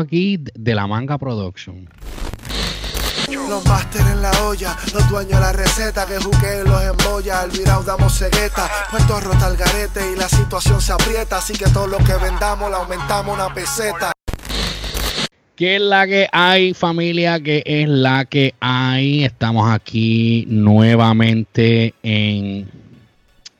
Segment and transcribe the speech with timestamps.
[0.00, 1.88] aquí de la Manga Production.
[3.48, 7.50] Los máster en la olla, los dueños de la receta que juqueen los embolla, al
[7.50, 11.86] virao damos cegueta, puesto rota el garete y la situación se aprieta, así que todo
[11.86, 14.12] lo que vendamos le aumentamos una peseta.
[15.54, 17.38] ¿Qué es la que hay, familia?
[17.38, 19.24] ¿Qué es la que hay?
[19.24, 22.66] Estamos aquí nuevamente en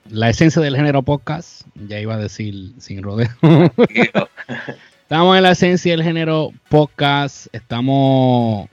[0.08, 1.62] la esencia del género podcast.
[1.88, 3.28] Ya iba a decir sin rodeo.
[5.10, 7.48] Estamos en la esencia del género podcast.
[7.52, 8.68] Estamos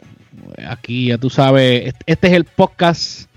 [0.69, 1.95] aquí, ya tú sabes.
[2.05, 3.27] Este es el podcast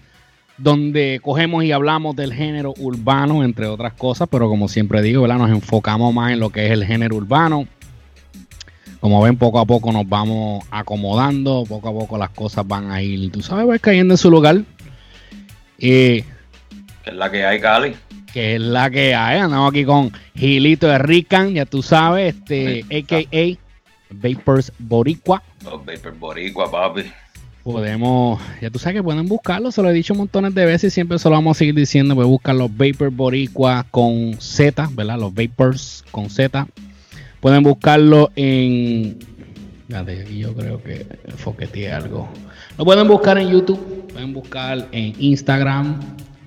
[0.58, 4.28] donde cogemos y hablamos del género urbano, entre otras cosas.
[4.30, 7.66] Pero como siempre digo, nos enfocamos más en lo que es el género urbano.
[9.00, 11.64] Como ven, poco a poco nos vamos acomodando.
[11.66, 14.60] Poco a poco las cosas van a ir, tú sabes, pues, cayendo en su lugar.
[15.78, 16.18] Que
[17.06, 17.96] es la que hay, Cali.
[18.32, 19.38] Que es la que hay.
[19.38, 23.58] Andamos aquí con Gilito de Rican, ya tú sabes, este, a.k.a.
[24.10, 25.42] Vapors Boricua.
[25.64, 27.02] Los Vapors Boricua, papi.
[27.62, 30.94] Podemos, ya tú sabes que pueden buscarlo, se lo he dicho montones de veces y
[30.94, 32.14] siempre se lo vamos a seguir diciendo.
[32.14, 35.18] Voy a buscar los Vapors Boricua con Z, ¿verdad?
[35.18, 36.66] Los Vapors con Z.
[37.40, 39.18] Pueden buscarlo en.
[40.36, 41.04] Yo creo que
[41.36, 42.28] foqueteé algo.
[42.78, 46.00] Lo pueden buscar en YouTube, pueden buscar en Instagram,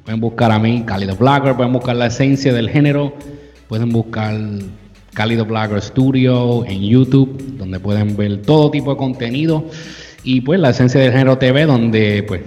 [0.03, 3.13] Pueden buscar a mí, Cálido Blogger, pueden buscar la esencia del género,
[3.69, 4.37] pueden buscar
[5.13, 9.65] Cálido Blogger Studio en YouTube, donde pueden ver todo tipo de contenido.
[10.25, 12.41] Y pues la esencia del género TV, donde pues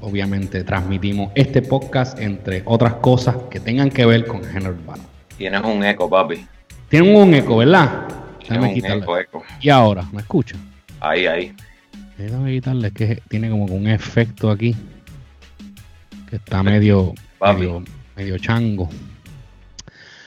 [0.00, 5.02] obviamente transmitimos este podcast, entre otras cosas que tengan que ver con el género urbano.
[5.36, 6.46] Tienes un eco, papi.
[6.88, 8.06] Tienen un eco, ¿verdad?
[8.40, 9.04] Déjame quitarle.
[9.20, 10.56] Eco, Y ahora, ¿me escucha?
[11.00, 11.52] Ahí, ahí.
[12.16, 14.76] Déjame quitarle, que tiene como un efecto aquí
[16.28, 17.14] que está medio,
[18.16, 18.88] medio, chango.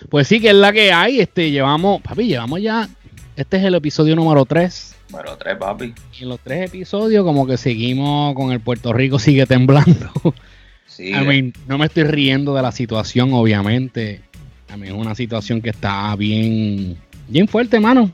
[0.09, 1.19] Pues sí, que es la que hay.
[1.19, 2.89] Este, llevamos, papi, llevamos ya.
[3.35, 4.95] Este es el episodio número 3.
[5.11, 5.93] Número 3, papi.
[6.19, 10.11] Y en los tres episodios, como que seguimos con el Puerto Rico sigue temblando.
[10.87, 11.13] Sí.
[11.67, 14.21] no me estoy riendo de la situación, obviamente.
[14.67, 16.97] A mí es una situación que está bien,
[17.29, 18.11] bien fuerte, mano.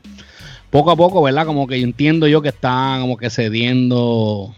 [0.70, 1.44] Poco a poco, ¿verdad?
[1.44, 4.54] Como que entiendo yo que está como que cediendo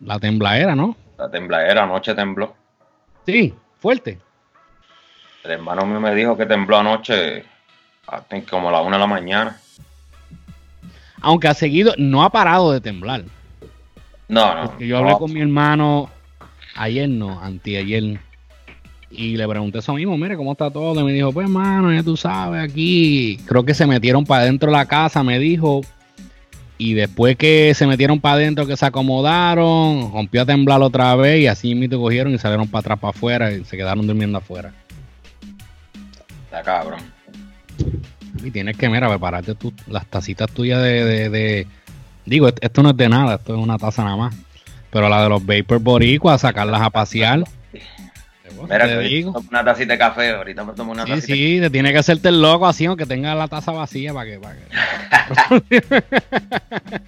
[0.00, 0.96] la tembladera, ¿no?
[1.22, 2.52] La tembladera anoche tembló.
[3.24, 4.18] Sí, fuerte.
[5.44, 7.44] El hermano mío me dijo que tembló anoche
[8.50, 9.56] como a la una de la mañana.
[11.20, 13.22] Aunque ha seguido, no ha parado de temblar.
[14.26, 14.78] No, no.
[14.80, 16.10] yo hablé con mi hermano
[16.74, 18.18] ayer, no, anteayer.
[19.08, 21.02] Y le pregunté eso mismo, mire cómo está todo.
[21.02, 24.72] Y me dijo, pues hermano, ya tú sabes, aquí creo que se metieron para dentro
[24.72, 25.82] de la casa, me dijo,
[26.82, 31.42] y después que se metieron para adentro, que se acomodaron, rompió a temblar otra vez
[31.42, 34.72] y así mismo cogieron y salieron para atrás, para afuera y se quedaron durmiendo afuera.
[36.44, 36.98] Está cabrón.
[38.42, 41.68] Y tienes que, mira, prepararte tú, las tacitas tuyas de, de,
[42.26, 44.34] Digo, esto no es de nada, esto es una taza nada más.
[44.90, 47.44] Pero la de los Vapor Boricua, sacarlas a pasear.
[48.62, 49.42] Mira, te digo.
[49.50, 52.28] una tacita de café, ahorita me tomo una sí, Sí, sí, te tiene que hacerte
[52.28, 54.38] el loco así, aunque tenga la taza vacía para que.
[54.38, 54.56] Para
[55.68, 56.04] que...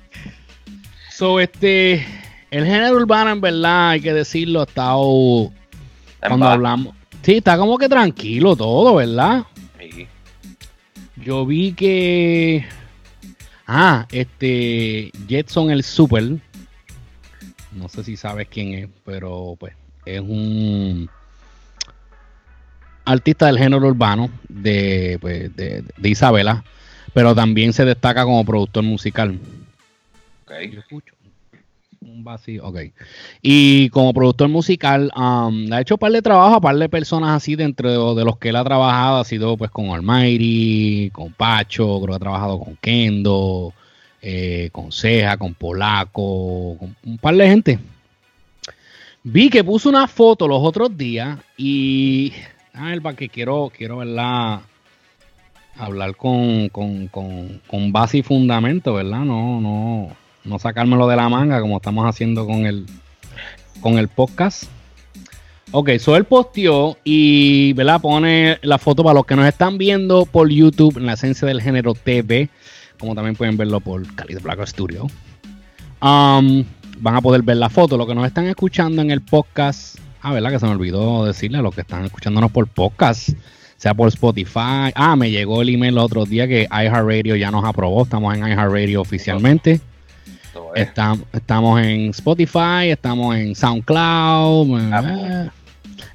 [1.11, 2.07] so, este.
[2.51, 5.53] El género urbano, en verdad, hay que decirlo, ha estado.
[6.21, 6.95] Cuando hablamos.
[7.23, 9.45] Sí, está como que tranquilo todo, ¿verdad?
[9.79, 10.07] Sí.
[11.17, 12.65] Yo vi que.
[13.67, 15.11] Ah, este.
[15.27, 16.37] Jetson el Super.
[17.73, 19.75] No sé si sabes quién es, pero pues
[20.05, 21.09] es un
[23.05, 26.65] artista del género urbano de, pues, de, Isabela,
[27.13, 29.39] pero también se destaca como productor musical.
[30.45, 30.77] Okay.
[30.77, 31.15] escucho
[32.01, 32.79] un vacío, ok.
[33.43, 37.31] Y como productor musical, um, ha hecho un par de trabajo a par de personas
[37.31, 39.19] así dentro de, los que él ha trabajado.
[39.19, 43.73] Ha sido pues con Almighty, con Pacho, creo que ha trabajado con Kendo,
[44.23, 47.79] eh, con Ceja, con Polaco, con un par de gente.
[49.23, 52.33] Vi que puso una foto los otros días y
[52.75, 54.61] Ah, para que quiero, quiero ¿verdad?
[55.77, 59.21] hablar con, con, con, base y fundamento, ¿verdad?
[59.21, 60.09] No, no,
[60.45, 62.87] no sacármelo de la manga como estamos haciendo con el,
[63.81, 64.65] con el podcast.
[65.71, 68.01] Ok, so él posteó y ¿verdad?
[68.01, 71.63] pone la foto para los que nos están viendo por YouTube en la esencia del
[71.63, 72.49] género TV,
[72.99, 75.07] como también pueden verlo por Cali de Black Studio.
[76.03, 76.65] Um,
[76.99, 77.97] van a poder ver la foto.
[77.97, 80.53] Los que nos están escuchando en el podcast Ah, ¿verdad?
[80.53, 83.29] Que se me olvidó decirle a los que están escuchándonos por podcast,
[83.77, 84.91] sea por Spotify.
[84.95, 88.05] Ah, me llegó el email el otro día que iHeartRadio ya nos aprobó.
[88.05, 89.83] Estamos en iHeartRadio oficialmente.
[90.75, 95.51] Estamos, en Spotify, estamos en SoundCloud, eh,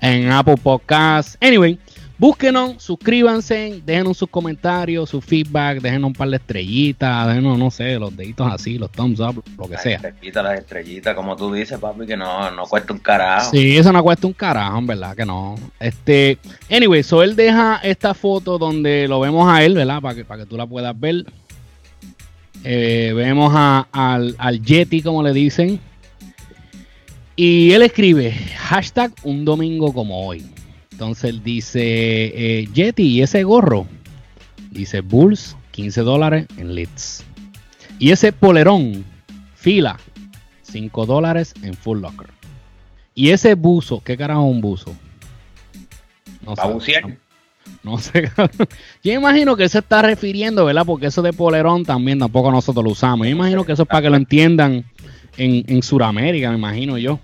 [0.01, 1.37] en Apple Podcasts.
[1.39, 1.77] Anyway,
[2.19, 7.97] Búsquenos, suscríbanse, déjenos sus comentarios, su feedback, déjenos un par de estrellitas, déjenos, no sé,
[7.97, 9.95] los deditos así, los thumbs up, lo que Las sea.
[9.95, 13.51] estrellitas, las estrellitas, como tú dices, papi, que no, no cuesta un carajo.
[13.51, 15.55] Sí, eso no cuesta un carajo, en verdad que no.
[15.79, 16.37] Este,
[16.69, 20.01] anyway, so él deja esta foto donde lo vemos a él, ¿verdad?
[20.01, 21.25] Para que, para que tú la puedas ver.
[22.65, 25.79] Eh, vemos a- al, al Yeti, como le dicen.
[27.37, 30.45] Y él escribe, hashtag un domingo como hoy.
[30.99, 33.87] Entonces él dice, eh, Yeti, ¿y ese gorro?
[34.69, 37.23] Dice Bulls, 15 dólares en Leeds.
[37.99, 39.05] Y ese polerón,
[39.55, 39.97] fila,
[40.63, 42.27] 5 dólares en Full Locker.
[43.15, 44.93] Y ese buzo, ¿qué carajo es un buzo?
[46.45, 47.17] No ¿Va a bucear?
[47.81, 48.29] No sé.
[49.01, 50.85] Yo imagino que se está refiriendo, ¿verdad?
[50.85, 53.25] Porque eso de polerón también tampoco nosotros lo usamos.
[53.25, 54.83] Yo imagino que eso es para que lo entiendan
[55.37, 57.21] en, en Sudamérica, me imagino yo.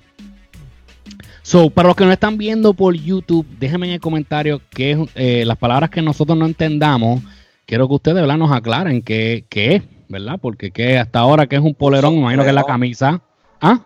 [1.46, 4.98] So, para los que nos están viendo por YouTube, déjenme en el comentario que es,
[5.14, 7.22] eh, las palabras que nosotros no entendamos.
[7.68, 8.38] Quiero que ustedes ¿verdad?
[8.38, 10.40] nos aclaren qué, qué es, ¿verdad?
[10.42, 13.22] Porque que hasta ahora que es un polerón, me imagino que es la camisa.
[13.62, 13.80] ¿Ah?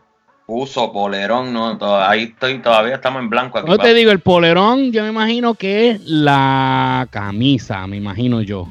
[0.48, 3.70] Uso, polerón, no, ahí estoy, todavía estamos en blanco aquí.
[3.70, 8.70] Yo te digo, el polerón, yo me imagino que es la camisa, me imagino yo.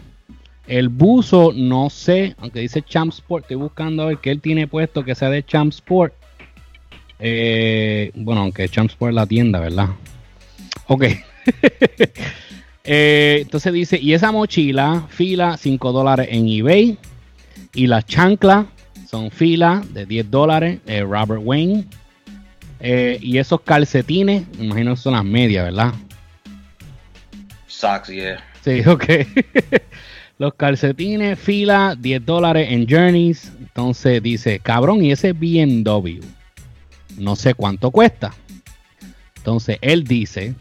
[0.67, 4.67] El buzo, no sé, aunque dice Champ Sport, estoy buscando a ver qué él tiene
[4.67, 6.15] puesto que sea de Champ Sport.
[7.19, 9.89] Eh, bueno, aunque Champ Sport es la tienda, ¿verdad?
[10.87, 11.05] Ok.
[12.91, 16.97] Eh, entonces dice, y esa mochila, fila 5 dólares en eBay.
[17.75, 18.65] Y las chanclas
[19.07, 21.85] son fila de 10 dólares, eh, Robert Wayne.
[22.81, 25.93] Eh, y esos calcetines, me imagino que son las medias, ¿verdad?
[27.67, 28.43] Socks, yeah.
[28.63, 29.05] Sí, ok.
[30.39, 33.53] Los calcetines, fila, 10 dólares en Journeys.
[33.59, 36.21] Entonces dice, cabrón, y ese BMW,
[37.19, 38.33] no sé cuánto cuesta.
[39.37, 40.55] Entonces él dice,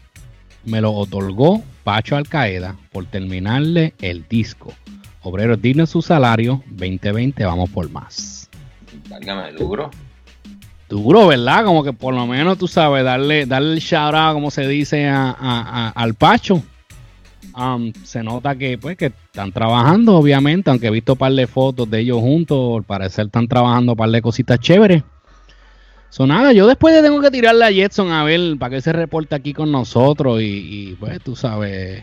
[0.64, 4.72] me lo otorgó Pacho Alcaeda por terminarle el disco.
[5.22, 8.48] Obreros dignos su salario, 2020, vamos por más.
[9.08, 9.90] Válgame duro.
[10.88, 11.64] Duro, ¿verdad?
[11.64, 15.06] Como que por lo menos tú sabes, darle, darle el shout out, como se dice,
[15.06, 15.34] a- a-
[15.88, 16.62] a- al Pacho.
[17.54, 21.46] Um, se nota que pues que están trabajando, obviamente, aunque he visto un par de
[21.46, 25.02] fotos de ellos juntos, al parecer están trabajando un par de cositas chéveres.
[26.10, 28.92] So nada, yo después le tengo que tirarle a Jetson a ver para que se
[28.92, 30.44] reporte aquí con nosotros y,
[30.90, 32.02] y, pues tú sabes,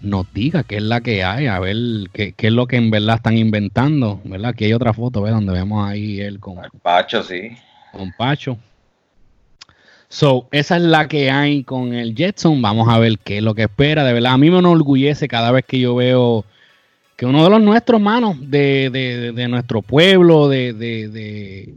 [0.00, 1.76] nos diga qué es la que hay, a ver
[2.12, 4.50] qué, qué es lo que en verdad están inventando, ¿verdad?
[4.50, 5.34] Aquí hay otra foto, ¿ves?
[5.34, 7.50] Donde vemos ahí él con, Al Pacho, sí.
[7.92, 8.56] con Pacho.
[10.08, 12.62] So, esa es la que hay con el Jetson.
[12.62, 14.04] Vamos a ver qué es lo que espera.
[14.04, 16.46] De verdad, a mí me enorgullece cada vez que yo veo
[17.14, 21.74] que uno de los nuestros hermanos, de, de- de nuestro pueblo, de, de, de,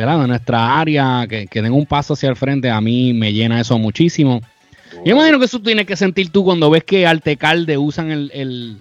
[0.00, 0.20] ¿verdad?
[0.20, 3.60] de nuestra área, que, que den un paso hacia el frente, a mí me llena
[3.60, 4.40] eso muchísimo.
[5.04, 8.80] Yo imagino que eso tienes que sentir tú cuando ves que Altecalde usan el, el-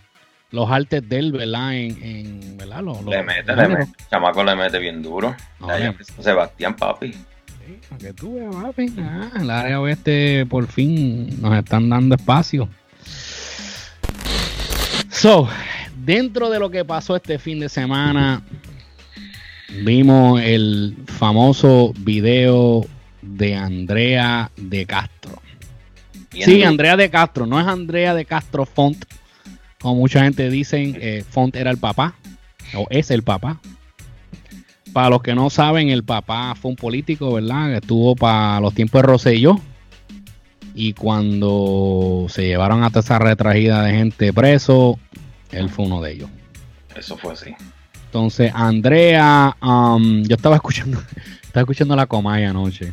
[0.52, 1.76] los artes de él, ¿verdad?
[1.76, 2.82] En, en ¿verdad?
[2.82, 3.92] Los- Le mete, le mete.
[4.10, 5.36] Chamaco le mete bien duro.
[5.62, 7.12] Allá Sebastián, papi.
[7.14, 8.94] Sí, que tú veas, papi.
[9.00, 12.68] Ah, el área oeste por fin nos están dando espacio.
[15.12, 15.48] So,
[16.04, 18.42] dentro de lo que pasó este fin de semana,
[19.84, 22.86] vimos el famoso video
[23.22, 25.42] de Andrea de Castro.
[26.32, 26.64] Sí.
[26.64, 29.04] Andrea de Castro, no es Andrea de Castro Font,
[29.82, 32.16] como mucha gente dice, eh, Font era el papá,
[32.76, 33.60] o es el papá.
[34.94, 37.70] Para los que no saben, el papá fue un político, ¿verdad?
[37.70, 39.60] Que estuvo para los tiempos de Rosselló.
[40.74, 45.00] Y cuando se llevaron hasta esa retragida de gente preso,
[45.52, 46.30] él fue uno de ellos.
[46.96, 47.54] Eso fue así.
[48.10, 51.00] Entonces, Andrea, um, yo estaba escuchando,
[51.44, 52.92] estaba escuchando la Comay anoche.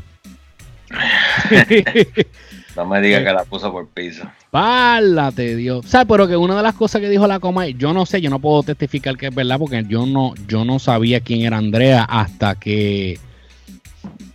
[2.76, 4.24] No me digas que la puso por piso.
[4.50, 5.86] Pálate, Dios.
[5.86, 8.28] Sea, pero que una de las cosas que dijo la coma, yo no sé, yo
[8.28, 12.04] no puedo testificar que es verdad porque yo no, yo no sabía quién era Andrea
[12.04, 13.18] hasta que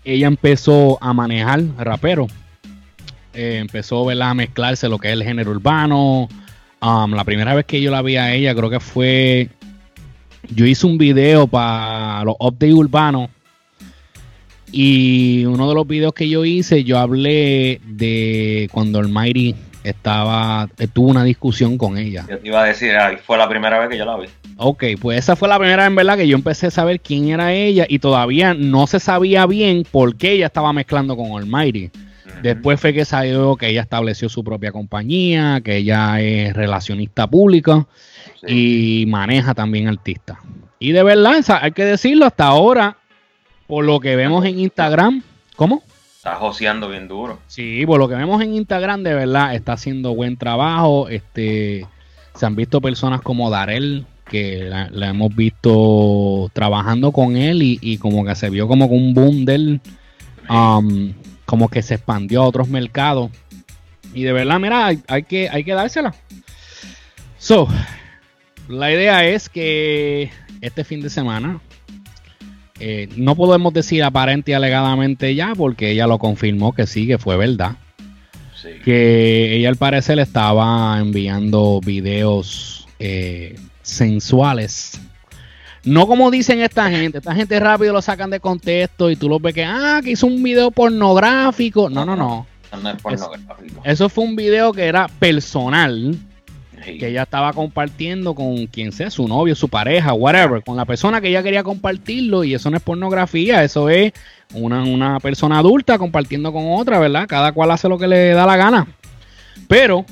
[0.03, 2.25] ella empezó a manejar rapero.
[3.35, 4.31] Eh, empezó ¿verdad?
[4.31, 6.27] a mezclarse lo que es el género urbano.
[6.81, 9.49] Um, la primera vez que yo la vi a ella, creo que fue.
[10.49, 13.29] Yo hice un video para los updates urbanos.
[14.71, 20.69] Y uno de los videos que yo hice, yo hablé de cuando el Mighty estaba,
[20.93, 22.25] tuvo una discusión con ella.
[22.29, 24.27] Yo te iba a decir, ahí fue la primera vez que yo la vi.
[24.57, 27.29] Ok, pues esa fue la primera vez en verdad que yo empecé a saber quién
[27.29, 31.89] era ella y todavía no se sabía bien por qué ella estaba mezclando con Almighty.
[32.41, 37.87] Después fue que salió que ella estableció su propia compañía, que ella es relacionista pública
[38.45, 39.03] Sí.
[39.03, 40.37] y maneja también artistas.
[40.79, 42.97] Y de verdad, hay que decirlo hasta ahora,
[43.67, 45.21] por lo que vemos en Instagram,
[45.55, 45.83] ¿cómo?
[46.17, 47.39] Está joseando bien duro.
[47.47, 51.07] Sí, por lo que vemos en Instagram, de verdad, está haciendo buen trabajo.
[51.07, 51.87] Este,
[52.35, 58.25] se han visto personas como Darel, que la, hemos visto trabajando con él y, como
[58.25, 59.81] que se vio como un boom de él,
[60.49, 61.13] um,
[61.45, 63.29] como que se expandió a otros mercados.
[64.13, 66.15] Y de verdad, mira, hay, que, hay que dársela.
[67.37, 67.67] So,
[68.71, 71.59] la idea es que este fin de semana,
[72.79, 77.17] eh, no podemos decir aparente y alegadamente ya, porque ella lo confirmó que sí, que
[77.17, 77.75] fue verdad.
[78.83, 85.01] Que ella al parecer le estaba enviando videos eh, sensuales.
[85.83, 89.39] No como dicen esta gente, esta gente rápido lo sacan de contexto y tú lo
[89.39, 91.89] ves que, ah, que hizo un video pornográfico.
[91.89, 92.45] No, no, no.
[93.83, 96.15] Eso fue un video que era personal,
[96.83, 101.21] que ella estaba compartiendo con quien sea, su novio, su pareja, whatever, con la persona
[101.21, 104.13] que ella quería compartirlo y eso no es pornografía, eso es
[104.53, 107.27] una, una persona adulta compartiendo con otra, ¿verdad?
[107.27, 108.87] Cada cual hace lo que le da la gana.
[109.67, 110.05] Pero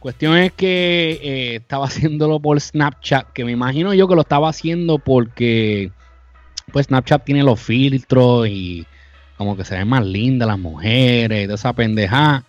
[0.00, 4.48] Cuestión es que eh, estaba haciéndolo por Snapchat, que me imagino yo que lo estaba
[4.48, 5.92] haciendo porque
[6.72, 8.86] pues Snapchat tiene los filtros y
[9.36, 12.44] como que se ven más lindas las mujeres, de esa pendeja.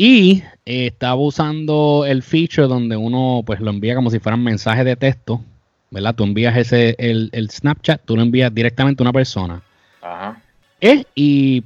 [0.00, 4.84] Y eh, estaba usando el feature donde uno pues lo envía como si fueran mensajes
[4.84, 5.42] de texto,
[5.90, 6.14] ¿verdad?
[6.14, 9.60] Tú envías ese, el, el Snapchat, tú lo envías directamente a una persona.
[10.00, 10.40] Ajá.
[10.80, 11.64] Eh, y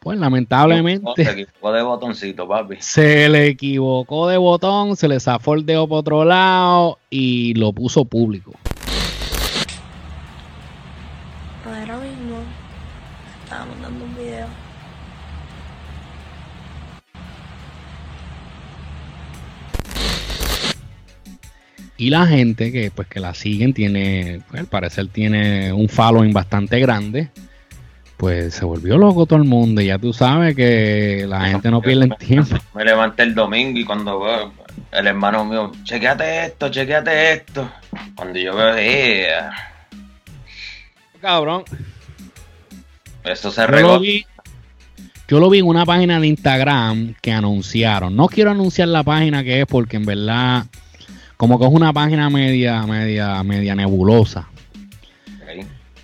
[0.00, 1.22] pues lamentablemente.
[1.22, 2.76] Se equivocó de botoncito, papi.
[2.80, 7.74] Se le equivocó de botón, se le zafó el dedo por otro lado y lo
[7.74, 8.52] puso público.
[11.66, 12.38] Ahora mismo
[13.44, 14.65] estaba mandando un video.
[21.98, 26.32] Y la gente que pues que la siguen tiene, pues, al parecer tiene un following
[26.32, 27.30] bastante grande
[28.16, 29.80] pues se volvió loco todo el mundo.
[29.80, 32.56] Y ya tú sabes que la gente no pierde tiempo.
[32.74, 34.52] Me levanté el domingo y cuando veo
[34.92, 37.70] el hermano mío, chequeate esto, chequeate esto.
[38.14, 39.28] Cuando yo veo, eh,
[41.20, 41.64] cabrón.
[43.24, 44.00] Eso se regó.
[45.28, 48.14] Yo lo vi en una página de Instagram que anunciaron.
[48.14, 50.66] No quiero anunciar la página que es porque en verdad
[51.36, 54.48] como que es una página media, media, media nebulosa.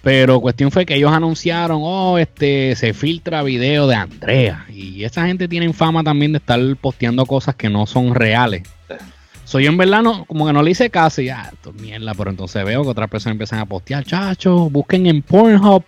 [0.03, 4.67] Pero cuestión fue que ellos anunciaron, oh, este, se filtra video de Andrea.
[4.69, 8.63] Y esa gente tiene fama también de estar posteando cosas que no son reales.
[9.45, 11.81] Soy yo en verdad no, como que no le hice caso y ya, esto es
[11.81, 15.85] mierda, pero entonces veo que otras personas empiezan a postear, chachos, busquen en Pornhub.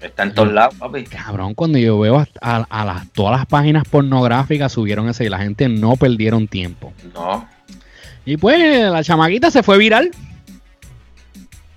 [0.00, 1.04] Está en todos lados, papi.
[1.04, 5.68] Cabrón, cuando yo veo a, las, todas las páginas pornográficas subieron ese y la gente
[5.68, 6.92] no perdieron tiempo.
[7.12, 7.55] No.
[8.26, 10.10] Y pues la chamaquita se fue viral.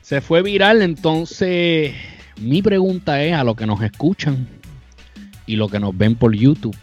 [0.02, 1.94] Se fue viral, entonces
[2.42, 4.48] mi pregunta es a los que nos escuchan
[5.46, 6.76] y los que nos ven por YouTube,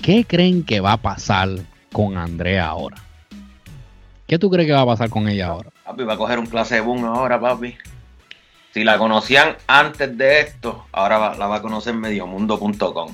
[0.00, 1.48] ¿qué creen que va a pasar
[1.92, 2.96] con Andrea ahora?
[4.28, 5.70] ¿Qué tú crees que va a pasar con ella ahora?
[5.84, 7.74] Papi, va a coger un clase de boom ahora, papi.
[8.72, 13.12] Si la conocían antes de esto, ahora la va a conocer mediomundo.com.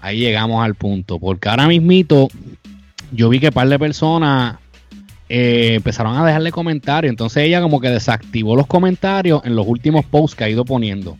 [0.00, 2.28] Ahí llegamos al punto, porque ahora mismito
[3.12, 4.56] yo vi que un par de personas
[5.28, 7.10] eh, empezaron a dejarle comentarios.
[7.10, 11.16] Entonces ella como que desactivó los comentarios en los últimos posts que ha ido poniendo.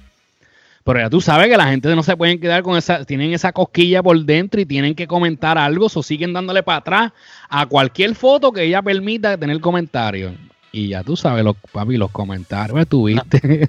[0.84, 3.52] Pero ya tú sabes que la gente no se pueden quedar con esa, tienen esa
[3.52, 7.12] cosquilla por dentro y tienen que comentar algo, o siguen dándole para atrás
[7.48, 10.32] a cualquier foto que ella permita tener comentarios.
[10.74, 13.68] Y ya tú sabes, los, papi, los comentarios que tuviste.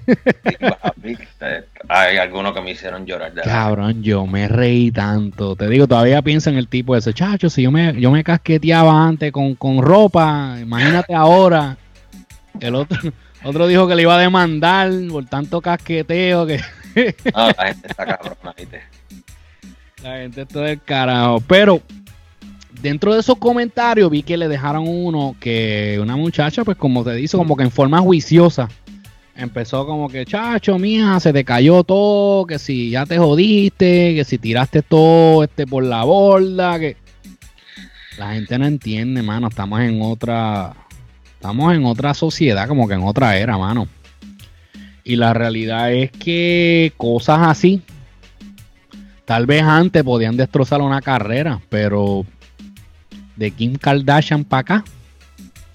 [1.88, 3.34] hay algunos que me hicieron llorar.
[3.34, 5.54] De Cabrón, yo me reí tanto.
[5.54, 7.50] Te digo, todavía piensa en el tipo ese chacho.
[7.50, 11.76] Si yo me, yo me casqueteaba antes con, ropa, imagínate ahora.
[12.58, 12.98] El otro,
[13.44, 16.56] otro dijo que le iba a demandar por tanto casqueteo que.
[17.34, 18.80] no, la gente está cabrona, ¿viste?
[20.02, 21.40] La gente está del carajo.
[21.46, 21.80] Pero
[22.84, 27.14] dentro de esos comentarios vi que le dejaron uno que una muchacha, pues como te
[27.14, 28.68] dice, como que en forma juiciosa,
[29.34, 34.24] empezó como que, chacho, mía, se te cayó todo, que si ya te jodiste, que
[34.24, 36.98] si tiraste todo este por la borda, que
[38.18, 40.74] la gente no entiende, mano, estamos en otra,
[41.36, 43.88] estamos en otra sociedad, como que en otra era, mano.
[45.04, 47.80] Y la realidad es que cosas así,
[49.24, 52.26] tal vez antes podían destrozar una carrera, pero
[53.36, 54.84] de Kim Kardashian para acá,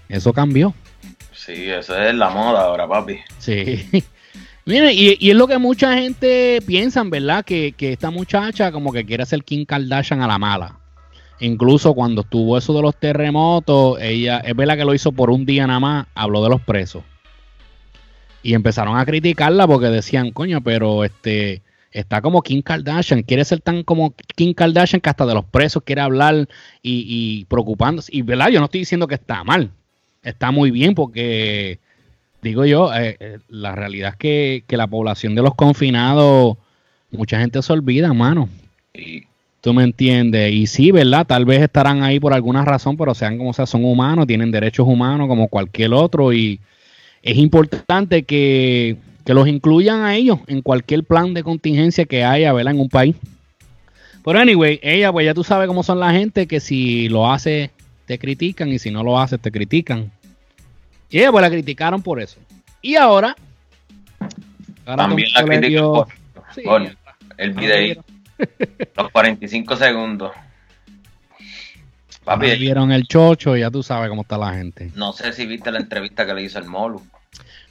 [0.07, 0.73] eso cambió.
[1.33, 3.17] Sí, esa es la moda ahora, papi.
[3.37, 3.87] Sí.
[4.65, 7.43] Mire, y, es lo que mucha gente piensa, ¿verdad?
[7.43, 10.77] Que, esta muchacha como que quiere ser Kim Kardashian a la mala.
[11.39, 15.45] Incluso cuando estuvo eso de los terremotos, ella, es verdad que lo hizo por un
[15.45, 17.03] día nada más, habló de los presos.
[18.43, 23.61] Y empezaron a criticarla porque decían, coño, pero este, está como Kim Kardashian, quiere ser
[23.61, 26.47] tan como Kim Kardashian que hasta de los presos quiere hablar
[26.81, 28.15] y, y preocupándose.
[28.15, 29.71] Y verdad, yo no estoy diciendo que está mal,
[30.23, 31.79] está muy bien porque,
[32.41, 36.57] digo yo, eh, eh, la realidad es que, que la población de los confinados,
[37.11, 38.49] mucha gente se olvida, mano.
[38.93, 39.23] Y
[39.61, 40.53] Tú me entiendes.
[40.53, 41.27] Y sí, ¿verdad?
[41.27, 44.87] Tal vez estarán ahí por alguna razón, pero sean como sea, son humanos, tienen derechos
[44.87, 46.31] humanos como cualquier otro.
[46.31, 46.59] Y
[47.21, 48.97] es importante que,
[49.29, 52.73] que los incluyan a ellos en cualquier plan de contingencia que haya, ¿verdad?
[52.73, 53.15] En un país.
[54.25, 57.69] Pero anyway, ella, pues ya tú sabes cómo son la gente, que si lo hace,
[58.07, 60.11] te critican, y si no lo hace, te critican.
[61.11, 62.39] Y ella, pues la criticaron por eso.
[62.81, 63.35] Y ahora.
[64.87, 66.07] ahora también la critican por,
[66.55, 66.95] Sí, por ahora
[67.37, 68.03] el dieron-
[68.97, 70.31] los 45 segundos.
[72.23, 74.89] Papi, dieron el chocho, y ya tú sabes cómo está la gente.
[74.95, 77.03] no sé si viste la entrevista que le hizo el Molu.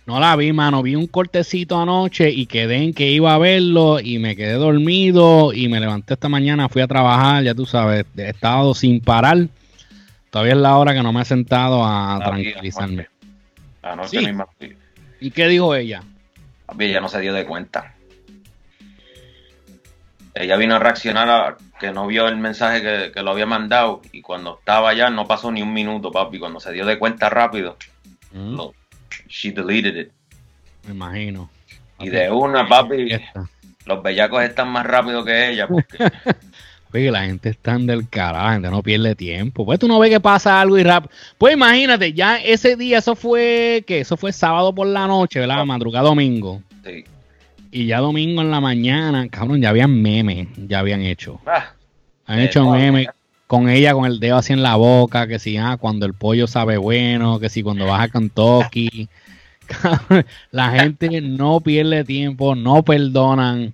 [0.09, 0.83] No la vi, mano.
[0.83, 5.53] Vi un cortecito anoche y quedé en que iba a verlo y me quedé dormido
[5.53, 9.49] y me levanté esta mañana, fui a trabajar, ya tú sabes, he estado sin parar.
[10.31, 13.07] Todavía es la hora que no me he sentado a tranquilizarme.
[13.83, 14.25] Anoche Sí.
[14.27, 14.47] misma.
[15.21, 16.03] ¿Y qué dijo ella?
[16.65, 17.95] Papi, ella no se dio de cuenta.
[20.35, 24.01] Ella vino a reaccionar a que no vio el mensaje que, que lo había mandado
[24.13, 26.39] y cuando estaba allá no pasó ni un minuto, papi.
[26.39, 27.77] Cuando se dio de cuenta rápido,
[28.33, 28.75] Mm, lo-
[29.29, 30.11] she deleted it.
[30.87, 31.51] Me imagino.
[32.01, 33.09] Y de una, papi,
[33.87, 35.67] los bellacos están más rápidos que ella.
[35.67, 35.99] Porque
[36.95, 39.67] Oye, la gente está del carajo, la gente no pierde tiempo.
[39.67, 41.07] Pues tú no ves que pasa algo y rap.
[41.37, 45.65] Pues imagínate, ya ese día, eso fue, que Eso fue sábado por la noche, ¿verdad?
[45.65, 46.63] Madrugada domingo.
[46.85, 47.05] sí.
[47.71, 51.39] Y ya domingo en la mañana, cabrón, ya habían memes, ya habían hecho.
[51.47, 51.75] Ah,
[52.25, 53.09] Han hecho memes
[53.47, 56.47] con ella con el dedo así en la boca, que si ah, cuando el pollo
[56.47, 59.11] sabe bueno, que si cuando vas a Kentucky.
[60.51, 63.73] La gente no pierde tiempo, no perdonan.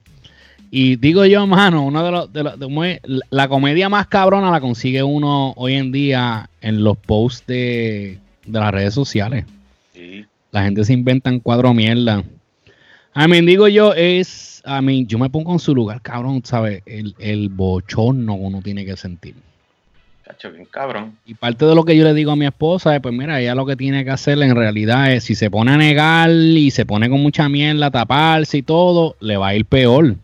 [0.71, 4.61] Y digo yo, mano, uno de los, de los- de- la comedia más cabrona la
[4.61, 9.45] consigue uno hoy en día en los posts de, de las redes sociales.
[9.93, 10.25] sí.
[10.51, 12.23] La gente se inventan cuadro mierda.
[13.13, 14.63] A mí, digo yo, es.
[14.65, 16.81] A mí, yo me pongo en su lugar, cabrón, ¿sabes?
[16.87, 19.35] El, el bochorno que uno tiene que sentir.
[20.27, 21.19] Chacho, bien cabrón.
[21.27, 23.55] Y parte de lo que yo le digo a mi esposa es, pues mira, ella
[23.55, 26.87] lo que tiene que hacer en realidad es, si se pone a negar y se
[26.87, 30.15] pone con mucha mierda a taparse y todo, le va a ir peor.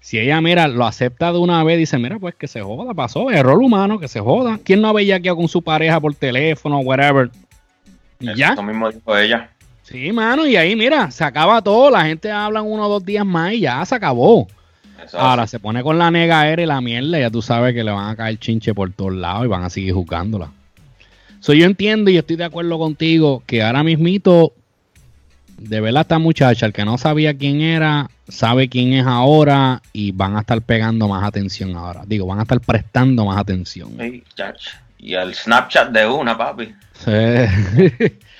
[0.00, 3.30] Si ella, mira, lo acepta de una vez, dice, mira, pues que se joda, pasó,
[3.30, 4.58] error humano, que se joda.
[4.62, 7.30] ¿Quién no había quedado con su pareja por teléfono, whatever?
[8.20, 8.52] Y ya.
[8.52, 9.50] Eso mismo dijo ella.
[9.82, 13.24] Sí, mano, y ahí mira, se acaba todo, la gente habla uno o dos días
[13.24, 14.46] más y ya se acabó.
[15.12, 18.10] Ahora se pone con la negaera y la mierda, ya tú sabes que le van
[18.10, 20.50] a caer chinche por todos lados y van a seguir juzgándola.
[21.40, 24.52] So, yo entiendo y estoy de acuerdo contigo que ahora mismito,
[25.58, 30.12] de verdad esta muchacha, el que no sabía quién era, sabe quién es ahora y
[30.12, 32.02] van a estar pegando más atención ahora.
[32.06, 33.90] Digo, van a estar prestando más atención.
[33.98, 34.22] Sí.
[34.98, 36.72] Y el Snapchat de una, papi.
[37.04, 37.10] Sí.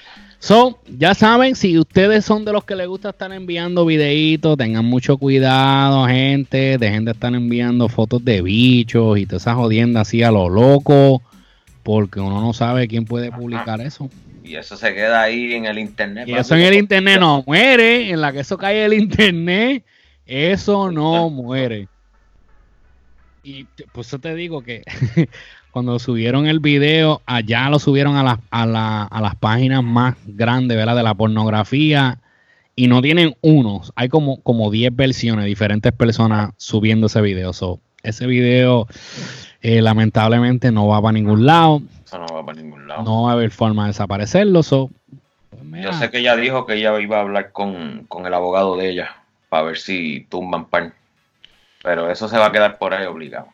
[0.42, 4.84] So, ya saben, si ustedes son de los que les gusta estar enviando videitos, tengan
[4.84, 6.78] mucho cuidado, gente.
[6.78, 11.22] Dejen de estar enviando fotos de bichos y todas esas jodiendas así a lo loco,
[11.84, 14.10] porque uno no sabe quién puede publicar eso.
[14.42, 16.26] Y eso se queda ahí en el internet.
[16.26, 19.84] Y eso en el internet no muere, en la que eso cae el internet,
[20.26, 21.86] eso no muere.
[23.44, 24.82] Y por eso te digo que
[25.72, 30.14] cuando subieron el video, allá lo subieron a, las a, la- a las páginas más
[30.26, 30.94] grandes ¿verdad?
[30.94, 32.18] de la pornografía
[32.76, 37.52] y no tienen unos, hay como, como 10 versiones, diferentes personas subiendo ese video.
[37.52, 38.86] So, ese video
[39.62, 43.02] eh, lamentablemente no va para ningún lado, Eso no va para ningún lado.
[43.02, 44.62] no va a haber forma de desaparecerlo.
[44.62, 44.90] So,
[45.50, 48.76] pues, Yo sé que ella dijo que ella iba a hablar con, con el abogado
[48.76, 49.16] de ella
[49.48, 50.92] para ver si tumban pan.
[51.82, 53.46] Pero eso se va a quedar por ahí obligado.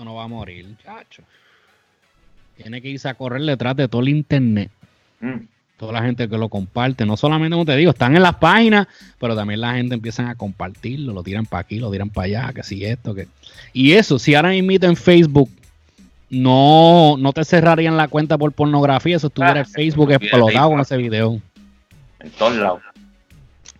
[0.00, 1.22] Eso no va a morir, chacho.
[2.56, 4.70] Tiene que irse a correr detrás de todo el internet.
[5.20, 5.40] Mm.
[5.76, 7.04] Toda la gente que lo comparte.
[7.04, 10.36] No solamente, como te digo, están en las páginas, pero también la gente empieza a
[10.36, 11.12] compartirlo.
[11.12, 13.28] Lo tiran para aquí, lo tiran para allá, que si esto, que.
[13.74, 15.50] Y eso, si ahora mismo en Facebook
[16.30, 20.80] no, no te cerrarían la cuenta por pornografía, eso estuviera Ah, en Facebook explotado con
[20.80, 21.42] ese video.
[22.20, 22.80] En todos lados.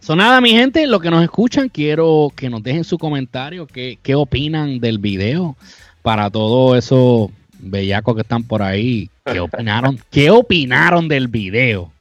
[0.01, 3.99] So, nada, mi gente, lo que nos escuchan, quiero que nos dejen su comentario, qué,
[4.03, 5.57] qué opinan del video
[6.03, 9.11] para todos esos bellacos que están por ahí.
[9.25, 9.99] ¿Qué opinaron?
[10.11, 11.93] ¿Qué opinaron del video?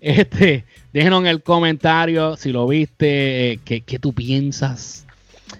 [0.00, 5.06] Este, déjenos en el comentario si lo viste, eh, qué, qué tú piensas.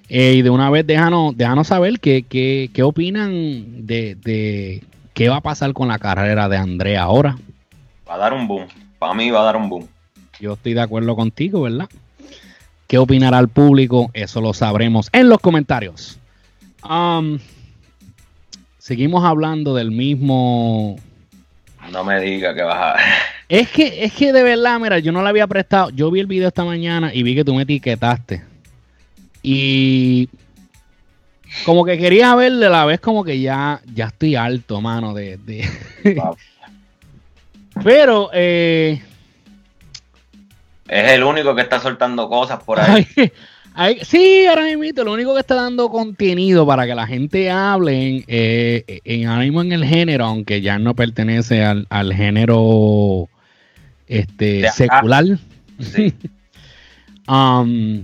[0.08, 4.82] Eh, y de una vez déjanos, déjanos saber qué, qué, qué opinan de, de
[5.14, 7.36] qué va a pasar con la carrera de Andrea ahora.
[8.08, 8.66] Va a dar un boom.
[8.98, 9.88] Para mí va a dar un boom.
[10.40, 11.88] Yo estoy de acuerdo contigo, ¿verdad?
[12.86, 14.10] ¿Qué opinará el público?
[14.14, 16.18] Eso lo sabremos en los comentarios.
[16.82, 17.38] Um,
[18.90, 20.96] seguimos hablando del mismo.
[21.92, 22.96] No me diga que vas a.
[23.48, 25.90] Es que, es que de verdad, mira, yo no le había prestado.
[25.90, 28.42] Yo vi el video esta mañana y vi que tú me etiquetaste.
[29.44, 30.28] Y
[31.64, 35.70] como que quería verle la vez como que ya, ya estoy alto, mano, de, de...
[37.84, 39.00] Pero eh,
[40.88, 43.06] es el único que está soltando cosas por ahí.
[44.02, 49.00] Sí, ahora mismo lo único que está dando contenido para que la gente hable eh,
[49.04, 53.28] en, ahora mismo en el género, aunque ya no pertenece al, género
[54.06, 55.24] este secular.
[57.28, 58.02] Um,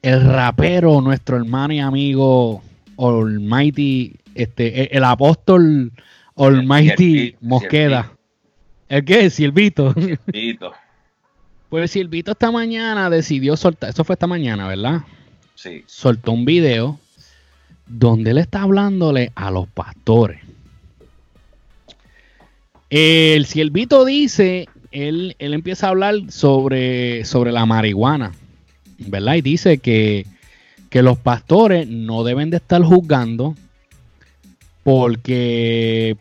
[0.00, 2.62] el rapero, nuestro hermano y amigo
[2.96, 5.90] Almighty, este, el, apóstol
[6.36, 8.12] Almighty Mosqueda.
[8.88, 9.28] ¿El qué?
[9.28, 9.92] Silvito.
[9.92, 10.72] Silvito.
[11.68, 15.02] Pues Silvito esta mañana decidió soltar, eso fue esta mañana, ¿verdad?
[15.54, 15.84] Sí.
[15.86, 16.98] Soltó un video
[17.86, 20.40] donde él está hablándole a los pastores.
[22.90, 28.32] El Silvito dice, él, él empieza a hablar sobre, sobre la marihuana,
[28.98, 29.34] ¿verdad?
[29.34, 30.26] Y dice que,
[30.88, 33.54] que los pastores no deben de estar juzgando
[34.84, 36.16] porque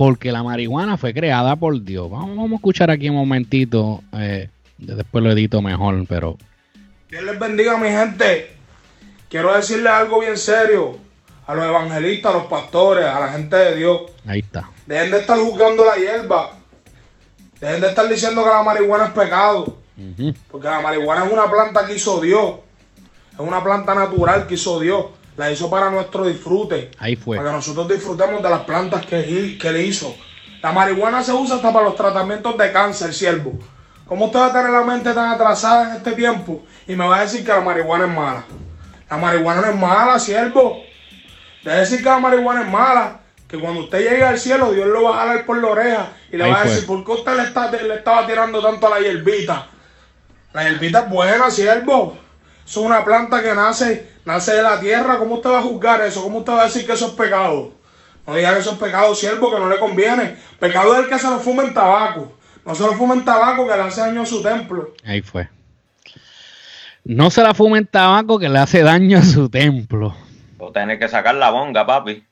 [0.00, 2.10] porque la marihuana fue creada por Dios.
[2.10, 4.02] Vamos, a escuchar aquí un momentito.
[4.14, 6.38] Eh, después lo edito mejor, pero.
[7.10, 8.50] Dios les bendiga, mi gente.
[9.28, 10.96] Quiero decirles algo bien serio
[11.46, 14.00] a los evangelistas, a los pastores, a la gente de Dios.
[14.26, 14.70] Ahí está.
[14.86, 16.52] Dejen de estar juzgando la hierba.
[17.60, 19.76] Dejen de estar diciendo que la marihuana es pecado.
[20.50, 22.54] Porque la marihuana es una planta que hizo Dios.
[23.34, 25.04] Es una planta natural que hizo Dios
[25.36, 26.90] la hizo para nuestro disfrute.
[26.98, 27.36] Ahí fue.
[27.36, 30.14] Para que nosotros disfrutemos de las plantas que, que le hizo.
[30.62, 33.58] La marihuana se usa hasta para los tratamientos de cáncer, siervo.
[34.06, 37.18] ¿Cómo usted va a tener la mente tan atrasada en este tiempo y me va
[37.18, 38.44] a decir que la marihuana es mala?
[39.08, 40.82] La marihuana no es mala, siervo.
[41.62, 45.04] De decir que la marihuana es mala, que cuando usted llegue al cielo, Dios lo
[45.04, 47.42] va a jalar por la oreja y le va a decir, ¿por qué usted le,
[47.44, 49.66] está, le estaba tirando tanto a la hierbita?
[50.52, 52.18] La hierbita es buena, siervo.
[52.70, 56.22] Es una planta que nace nace de la tierra, ¿cómo usted va a juzgar eso?
[56.22, 57.72] ¿Cómo usted va a decir que eso es pecado?
[58.24, 60.36] No diga que eso es pecado, siervo, que no le conviene.
[60.60, 62.32] Pecado es el que se lo fuma en tabaco.
[62.64, 64.94] No se lo fuma en tabaco que le hace daño a su templo.
[65.04, 65.48] Ahí fue.
[67.02, 70.14] No se la fuma en tabaco que le hace daño a su templo.
[70.58, 72.22] O tiene que sacar la bonga, papi.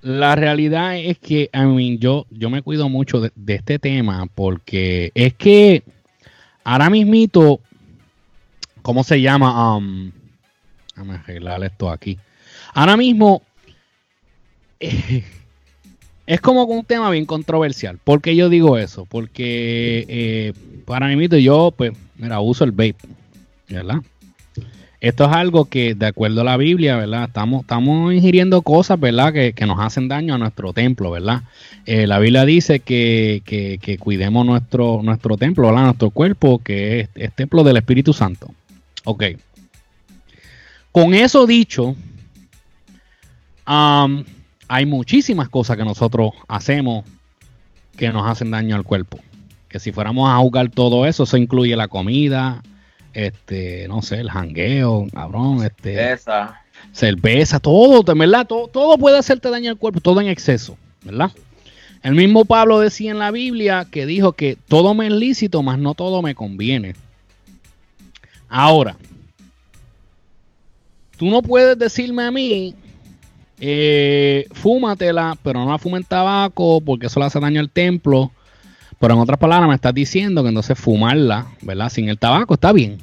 [0.00, 4.26] La realidad es que, I mean, yo, yo me cuido mucho de, de este tema
[4.34, 5.82] porque es que
[6.62, 7.60] ahora mismito,
[8.84, 9.76] ¿cómo se llama?
[9.76, 10.12] Um,
[10.94, 12.18] Déjame arreglar esto aquí.
[12.74, 13.42] Ahora mismo
[14.78, 17.98] es como un tema bien controversial.
[18.04, 19.06] ¿Por qué yo digo eso?
[19.06, 20.52] Porque eh,
[20.84, 22.96] para mí yo, pues, mira, uso el vape,
[23.68, 24.02] ¿verdad?
[25.00, 27.24] Esto es algo que, de acuerdo a la Biblia, ¿verdad?
[27.24, 29.32] Estamos, estamos ingiriendo cosas, ¿verdad?
[29.32, 31.42] Que, nos hacen daño a nuestro templo, ¿verdad?
[31.86, 35.84] Eh, la Biblia dice que, que, cuidemos nuestro, nuestro templo, ¿verdad?
[35.84, 38.50] Nuestro cuerpo, que es templo del Espíritu Santo.
[39.04, 39.24] Ok.
[40.92, 41.96] Con eso dicho,
[43.66, 47.04] hay muchísimas cosas que nosotros hacemos
[47.96, 49.18] que nos hacen daño al cuerpo.
[49.68, 52.62] Que si fuéramos a jugar todo eso, eso incluye la comida,
[53.12, 56.60] este, no sé, el jangueo, cabrón, este, cerveza,
[56.92, 58.46] cerveza todo, ¿verdad?
[58.46, 61.30] Todo, todo puede hacerte daño al cuerpo, todo en exceso, ¿verdad?
[62.02, 65.78] El mismo Pablo decía en la Biblia que dijo que todo me es lícito, mas
[65.78, 66.94] no todo me conviene.
[68.48, 68.96] Ahora,
[71.16, 72.74] tú no puedes decirme a mí,
[73.60, 78.30] eh, fúmatela, pero no la fumen tabaco porque eso le hace daño al templo.
[79.00, 81.90] Pero en otras palabras, me estás diciendo que entonces fumarla, ¿verdad?
[81.90, 82.98] Sin el tabaco está bien,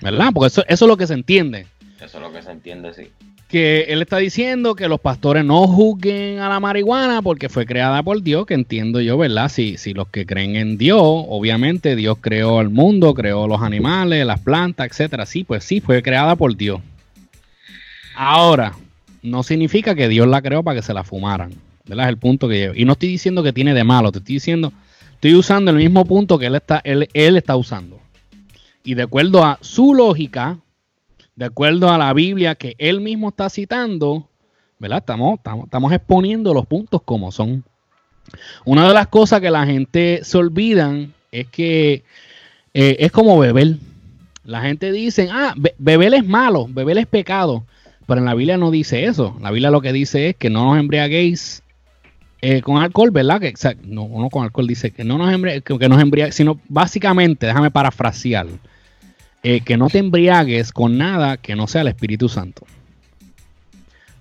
[0.00, 0.30] ¿verdad?
[0.34, 1.66] Porque eso, eso es lo que se entiende.
[2.04, 3.08] Eso es lo que se entiende, sí.
[3.48, 8.02] Que él está diciendo que los pastores no juzguen a la marihuana porque fue creada
[8.02, 9.48] por Dios, que entiendo yo, ¿verdad?
[9.48, 14.26] Si, si los que creen en Dios, obviamente Dios creó el mundo, creó los animales,
[14.26, 15.26] las plantas, etcétera.
[15.26, 16.80] Sí, pues sí, fue creada por Dios.
[18.16, 18.74] Ahora,
[19.22, 21.52] no significa que Dios la creó para que se la fumaran.
[21.86, 22.06] ¿Verdad?
[22.06, 22.74] Es el punto que llevo.
[22.74, 24.72] Y no estoy diciendo que tiene de malo, te estoy diciendo,
[25.14, 28.00] estoy usando el mismo punto que él está, él, está usando.
[28.84, 30.58] Y de acuerdo a su lógica,
[31.36, 34.28] de acuerdo a la Biblia que él mismo está citando,
[34.78, 34.98] ¿verdad?
[34.98, 37.64] Estamos, estamos, exponiendo los puntos como son.
[38.64, 42.04] Una de las cosas que la gente se olvidan es que
[42.72, 43.76] eh, es como beber.
[44.44, 47.64] La gente dice, ah, beber es malo, beber es pecado.
[48.06, 49.36] Pero en la Biblia no dice eso.
[49.40, 51.62] La Biblia lo que dice es que no nos embriaguéis
[52.42, 53.40] eh, con alcohol, ¿verdad?
[53.40, 57.70] Que, no, no con alcohol dice que no nos, embriaguéis, que embriaguéis, sino básicamente, déjame
[57.70, 58.46] parafrasear.
[59.44, 62.64] Eh, que no te embriagues con nada que no sea el Espíritu Santo.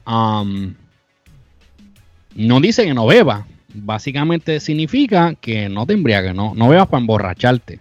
[0.06, 0.74] Um,
[2.36, 3.48] no dice que no beba.
[3.74, 7.80] Básicamente significa que no te embriagues, no, no bebas para emborracharte.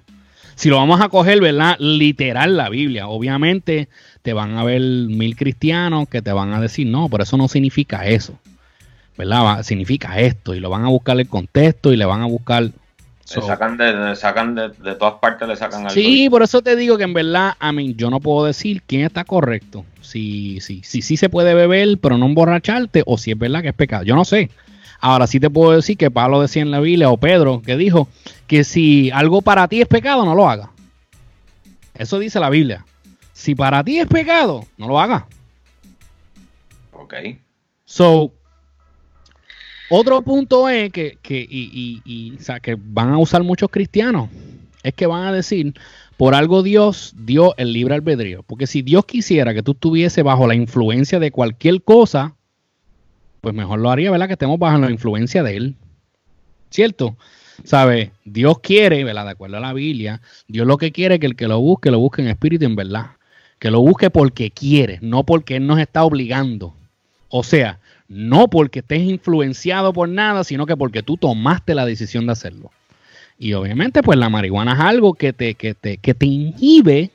[0.55, 1.77] Si lo vamos a coger, ¿verdad?
[1.81, 3.09] Literal la Biblia.
[3.09, 3.89] Obviamente
[4.23, 7.49] te van a ver mil cristianos que te van a decir, no, pero eso no
[7.49, 8.39] significa eso.
[9.19, 9.65] ¿Verdad?
[9.65, 10.55] Significa esto.
[10.55, 12.71] Y lo van a buscar el contexto y le van a buscar
[13.35, 15.91] le sacan, de, sacan de, todas partes, le sacan algo.
[15.91, 19.03] Sí, por eso te digo que en verdad, a mí, yo no puedo decir quién
[19.03, 19.85] está correcto.
[20.01, 23.69] Si sí si, si, se puede beber, pero no emborracharte, o si es verdad que
[23.69, 24.05] es pecado.
[24.05, 24.51] Yo no sé.
[25.01, 28.09] Ahora sí te puedo decir que Pablo decía en la Biblia, o Pedro, que dijo
[28.47, 30.71] que si algo para ti es pecado, no lo haga.
[31.95, 32.85] Eso dice la Biblia.
[33.33, 35.27] Si para ti es pecado, no lo haga.
[36.93, 37.15] Ok.
[37.85, 38.33] So,
[39.95, 44.31] otro punto es que, que, y, y, que van a usar muchos cristianos,
[44.83, 45.75] es que van a decir,
[46.17, 48.43] por algo Dios dio el libre albedrío.
[48.43, 52.35] Porque si Dios quisiera que tú estuviese bajo la influencia de cualquier cosa,
[53.43, 54.29] pues mejor lo haría, ¿verdad?
[54.29, 55.75] Que estemos bajo la influencia de Él.
[56.71, 57.17] ¿Cierto?
[57.65, 58.13] ¿Sabe?
[58.25, 59.27] Dios quiere, ¿verdad?
[59.27, 61.91] De acuerdo a la Biblia, Dios lo que quiere es que el que lo busque,
[61.91, 63.11] lo busque en espíritu y en verdad.
[63.59, 66.75] Que lo busque porque quiere, no porque Él nos está obligando.
[67.29, 67.79] O sea,
[68.13, 72.71] no porque estés influenciado por nada, sino que porque tú tomaste la decisión de hacerlo.
[73.39, 77.11] Y obviamente, pues la marihuana es algo que te, que te, que te inhibe,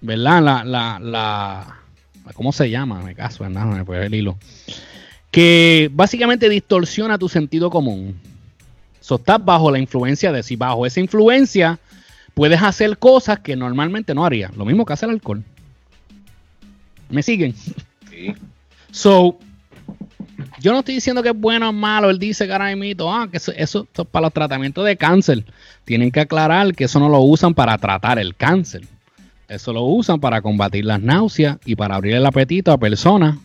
[0.00, 0.42] ¿verdad?
[0.42, 1.78] La, la, la,
[2.34, 3.00] ¿cómo se llama?
[3.00, 3.64] Me caso, ¿verdad?
[3.66, 4.36] Me puede el hilo.
[5.30, 8.18] Que básicamente distorsiona tu sentido común.
[9.00, 11.78] So, estás bajo la influencia de si bajo esa influencia
[12.34, 14.54] puedes hacer cosas que normalmente no harías.
[14.56, 15.44] Lo mismo que hace el alcohol.
[17.08, 17.54] ¿Me siguen?
[17.54, 18.34] Sí.
[18.90, 19.38] So,
[20.60, 22.10] yo no estoy diciendo que es bueno o malo.
[22.10, 23.76] Él dice que ahora ah, que eso, es
[24.10, 25.44] para los tratamientos de cáncer.
[25.84, 28.82] Tienen que aclarar que eso no lo usan para tratar el cáncer.
[29.48, 33.36] Eso lo usan para combatir las náuseas y para abrir el apetito a personas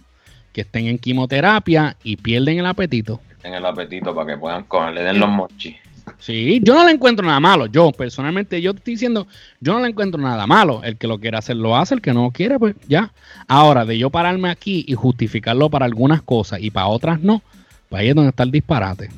[0.54, 3.20] que estén en quimioterapia y pierden el apetito.
[3.44, 5.76] En el apetito para que puedan comer, le den los mochis.
[6.20, 7.68] Sí, yo no le encuentro nada malo.
[7.68, 9.28] Yo, personalmente, yo estoy diciendo,
[9.60, 10.82] yo no le encuentro nada malo.
[10.84, 11.96] El que lo quiera hacer, lo hace.
[11.96, 13.12] El que no lo quiere, pues ya.
[13.48, 17.42] Ahora, de yo pararme aquí y justificarlo para algunas cosas y para otras no,
[17.90, 19.10] pues ahí es donde está el disparate.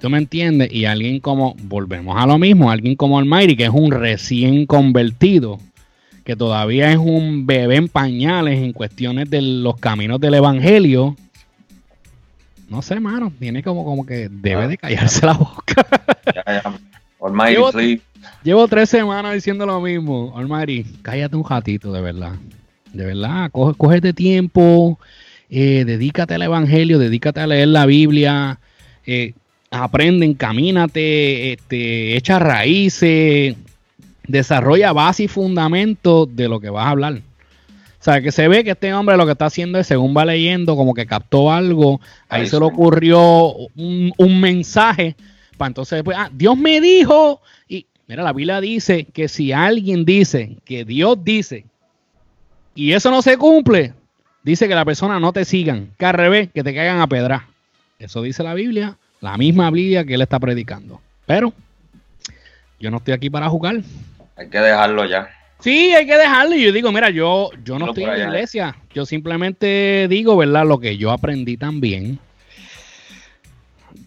[0.00, 0.72] ¿Tú me entiendes?
[0.72, 5.58] Y alguien como, volvemos a lo mismo, alguien como Almighty, que es un recién convertido,
[6.24, 11.16] que todavía es un bebé en pañales en cuestiones de los caminos del evangelio,
[12.68, 15.86] no sé, mano, tiene como, como que debe de callarse la boca.
[17.48, 17.70] llevo,
[18.42, 20.32] llevo, tres semanas diciendo lo mismo.
[20.36, 22.32] Almighty, cállate un ratito, de verdad.
[22.92, 24.98] De verdad, coge, cógete tiempo,
[25.50, 28.60] eh, dedícate al evangelio, dedícate a leer la Biblia,
[29.06, 29.34] eh,
[29.70, 33.56] aprende, encamínate, este, echa raíces,
[34.26, 37.20] desarrolla base y fundamento de lo que vas a hablar.
[38.04, 40.26] O sea, que se ve que este hombre lo que está haciendo es, según va
[40.26, 45.16] leyendo, como que captó algo, ahí, se le ocurrió un, mensaje,
[45.56, 50.04] para entonces después, ah, Dios me dijo, y mira, la Biblia dice que si alguien
[50.04, 51.64] dice que Dios dice,
[52.74, 53.94] y eso no se cumple,
[54.42, 57.48] dice que la persona no te sigan, que al revés, que te caigan a pedra.
[57.98, 61.00] Eso dice la Biblia, la misma Biblia que él está predicando.
[61.24, 61.54] Pero
[62.78, 63.76] yo no estoy aquí para jugar.
[64.36, 65.30] Hay que dejarlo ya.
[65.64, 66.54] Sí, hay que dejarlo.
[66.54, 68.76] Y yo digo, mira, yo, yo no estoy en la iglesia.
[68.92, 70.66] Yo simplemente digo, ¿verdad?
[70.66, 72.18] Lo que yo aprendí también.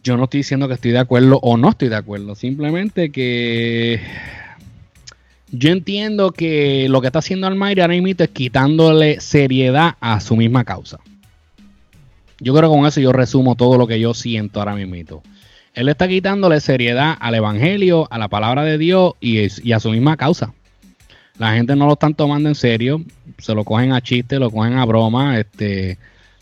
[0.03, 2.35] Yo no estoy diciendo que estoy de acuerdo o no estoy de acuerdo.
[2.35, 3.99] Simplemente que
[5.51, 10.35] yo entiendo que lo que está haciendo Almighty ahora mismo es quitándole seriedad a su
[10.35, 10.99] misma causa.
[12.39, 15.23] Yo creo que con eso yo resumo todo lo que yo siento ahora mismo.
[15.73, 20.17] Él está quitándole seriedad al Evangelio, a la palabra de Dios y a su misma
[20.17, 20.53] causa
[21.37, 23.01] la gente no lo están tomando en serio,
[23.37, 25.97] se lo cogen a chiste, lo cogen a broma, este,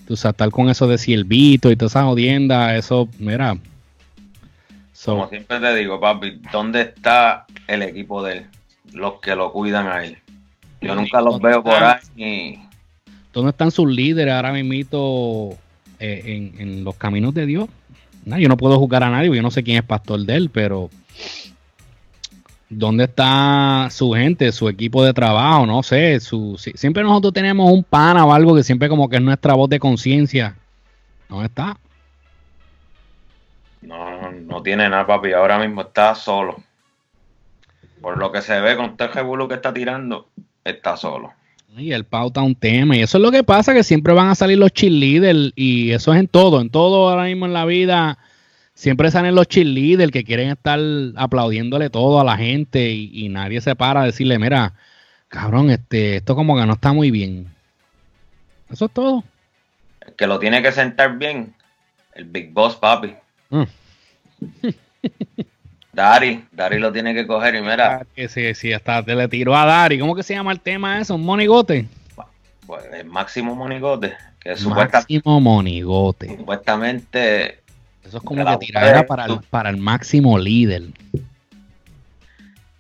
[0.08, 3.58] tú sabes, estar con eso de silbito y toda esa jodienda, eso, mira.
[5.04, 8.46] Como siempre te digo, papi, ¿dónde está el equipo de él?
[8.94, 10.18] Los que lo cuidan a él.
[10.82, 12.60] Yo nunca los veo por ahí.
[13.34, 15.58] ¿Dónde están sus líderes ahora mismo
[16.00, 17.68] eh, en, los caminos de Dios?
[18.26, 20.90] yo no puedo juzgar a nadie, yo no sé quién es pastor de él, pero
[22.70, 25.66] ¿Dónde está su gente, su equipo de trabajo?
[25.66, 29.22] No sé, su, siempre nosotros tenemos un pana o algo que siempre como que es
[29.22, 30.58] nuestra voz de conciencia.
[31.30, 31.78] ¿Dónde está?
[33.82, 35.34] No, no tiene nada, papi.
[35.34, 36.56] Ahora mismo está solo.
[38.02, 40.30] Por lo que se ve con este revuelo que está tirando,
[40.64, 41.34] está solo.
[41.78, 42.96] Y el pauta un tema.
[42.96, 45.52] Y eso es lo que pasa, que siempre van a salir los cheerleaders.
[45.56, 46.62] Y eso es en todo.
[46.62, 48.18] En todo ahora mismo en la vida
[48.76, 50.80] siempre salen los cheerleaders que quieren estar
[51.16, 54.74] aplaudiéndole todo a la gente y, nadie se para a decirle, mira,
[55.30, 57.48] cabrón, este, esto como que no está muy bien.
[58.70, 59.24] Eso es todo.
[60.06, 61.56] El que lo tiene que sentar bien,
[62.14, 63.16] el Big Boss, papi.
[63.50, 63.64] Mm.
[65.94, 68.02] Dari, Dari lo tiene que coger y mira.
[68.02, 69.98] Ah, que sí, sí, hasta te le tiró a Dari.
[69.98, 71.16] ¿Cómo que se llama el tema eso?
[71.16, 71.88] ¿Un monigote?
[72.68, 74.14] Pues el máximo monigote.
[74.42, 76.36] Que máximo monigote.
[76.36, 77.64] Supuestamente.
[78.06, 80.84] Eso es como que tiradera para el, para el máximo líder.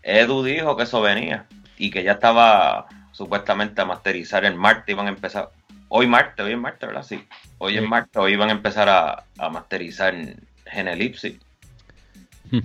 [0.03, 1.45] Edu dijo que eso venía
[1.77, 4.93] y que ya estaba supuestamente a masterizar el martes.
[4.93, 5.49] Iban a empezar.
[5.89, 7.03] Hoy martes, hoy es martes, ¿verdad?
[7.03, 7.23] Sí.
[7.57, 10.13] Hoy es martes, hoy iban a empezar a, a masterizar
[10.65, 11.39] Genelipsis.
[12.51, 12.59] Hmm.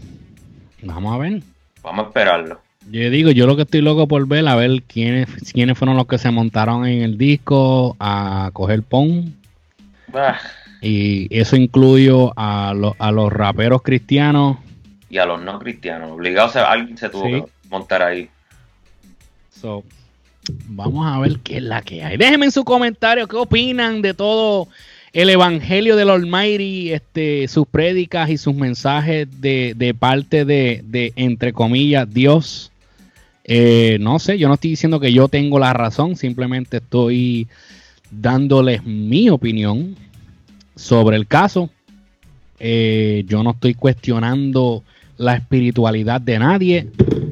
[0.82, 1.42] Vamos a ver.
[1.82, 2.60] Vamos a esperarlo.
[2.90, 6.06] Yo digo, yo lo que estoy loco por ver, a ver quiénes, quiénes fueron los
[6.06, 9.34] que se montaron en el disco a coger pon.
[10.14, 10.38] Ah.
[10.80, 14.58] Y eso incluyo a, a los raperos cristianos.
[15.08, 16.12] Y a los no cristianos.
[16.12, 18.28] Obligados, alguien se tuvo que montar ahí.
[19.50, 19.84] So,
[20.68, 22.16] vamos a ver qué es la que hay.
[22.16, 24.68] Déjenme en su comentario qué opinan de todo
[25.12, 32.12] el Evangelio del Almighty, este, sus prédicas y sus mensajes de, parte de, entre comillas,
[32.12, 32.70] Dios.
[33.44, 37.48] Eh, no sé, yo no estoy diciendo que yo tengo la razón, simplemente estoy
[38.10, 39.96] dándoles mi opinión
[40.80, 41.70] sobre el caso.
[42.58, 44.82] Eh, yo no estoy cuestionando
[45.18, 46.88] la espiritualidad de nadie.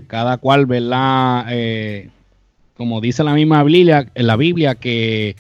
[0.07, 1.47] Cada cual, ¿verdad?
[1.51, 2.11] Eh,
[2.77, 5.35] como dice la misma Biblia, en la Biblia que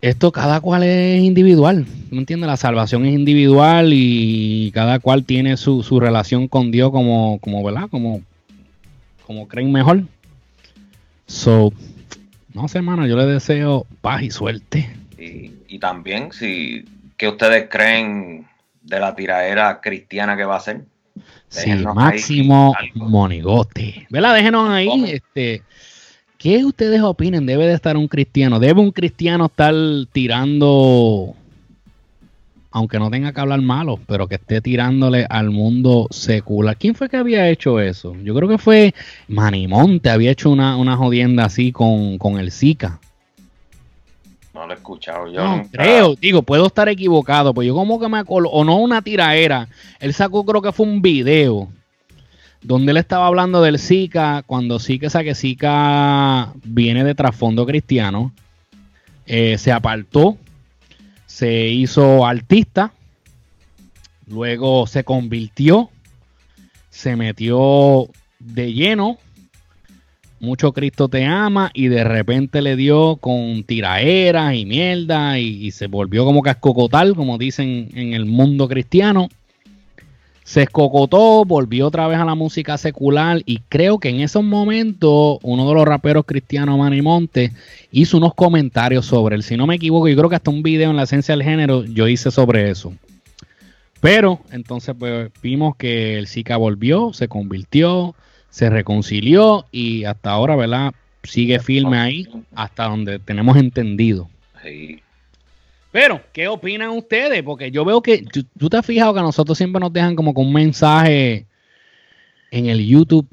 [0.00, 2.46] esto cada cual es individual, ¿no entiendes?
[2.46, 7.88] La salvación es individual y cada cual tiene su, relación con Dios como, como, ¿verdad?
[7.90, 8.22] Como,
[9.26, 10.04] como creen mejor.
[11.26, 11.72] So,
[12.54, 14.88] no sé, hermano, yo le deseo paz y suerte.
[15.68, 16.84] Y, también, si,
[17.16, 18.48] ¿qué ustedes creen
[18.82, 20.84] de la tiradera cristiana que va a ser?
[21.48, 24.06] Sí, máximo monigote.
[24.10, 24.34] ¿Verdad?
[24.34, 25.62] Déjenos ahí, este
[26.38, 27.46] ¿Qué ustedes opinan?
[27.46, 28.60] ¿Debe de estar un cristiano?
[28.60, 29.74] ¿Debe un cristiano estar
[30.12, 31.34] tirando,
[32.70, 36.76] aunque no tenga que hablar malo, pero que esté tirándole al mundo secular?
[36.76, 38.14] ¿Quién fue que había hecho eso?
[38.22, 38.94] Yo creo que fue
[39.26, 43.00] Manimonte, había hecho una, una jodienda así con, el Zika.
[44.58, 45.40] No lo he escuchado yo.
[45.40, 49.02] No, creo, digo, puedo estar equivocado, pues yo como que me acuerdo, o no una
[49.02, 49.68] tiraera,
[50.00, 51.68] él sacó creo que fue un video
[52.60, 58.32] donde él estaba hablando del Zika, cuando Zika, que Zika viene de trasfondo cristiano,
[59.26, 60.36] eh, se apartó,
[61.26, 62.90] se hizo artista,
[64.26, 65.88] luego se convirtió,
[66.90, 68.08] se metió
[68.40, 69.18] de lleno,
[70.40, 75.86] mucho Cristo te ama y de repente le dio con tiraeras y mierda y, se
[75.86, 79.28] volvió como cascocotal, como dicen en el mundo cristiano
[80.48, 85.36] se escocotó, volvió otra vez a la música secular y creo que en esos momentos
[85.42, 87.52] uno de los raperos cristianos Manimonte
[87.92, 89.42] hizo unos comentarios sobre él.
[89.42, 91.84] Si no me equivoco, yo creo que hasta un video en la esencia del género
[91.84, 92.94] yo hice sobre eso.
[94.00, 98.14] Pero entonces pues, vimos que el Zika volvió, se convirtió,
[98.50, 100.92] se reconcilió y hasta ahora, ¿verdad?
[101.22, 104.28] Sigue firme ahí hasta donde tenemos entendido.
[104.62, 105.02] Sí.
[105.90, 107.42] Pero, ¿qué opinan ustedes?
[107.42, 110.34] Porque yo veo que tú, te has fijado que a nosotros siempre nos dejan como
[110.34, 111.46] con un mensaje
[112.50, 113.26] en el YouTube.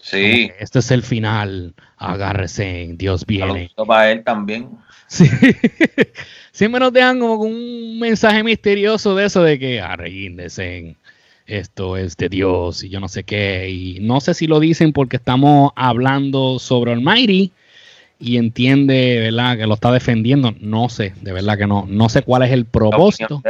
[0.00, 0.50] Sí.
[0.58, 1.74] Este es el final.
[1.96, 3.70] Agárrese, Dios viene.
[3.86, 4.70] para él también.
[5.08, 5.28] Sí.
[6.52, 10.96] siempre nos dejan como con un mensaje misterioso de eso de que arreíndese.
[11.48, 13.70] Esto es de Dios y yo no sé qué.
[13.70, 17.52] Y no sé si lo dicen porque estamos hablando sobre Almighty
[18.18, 20.54] y entiende, ¿verdad?, que lo está defendiendo.
[20.60, 21.86] No sé, de verdad que no.
[21.88, 23.42] No sé cuál es el propósito.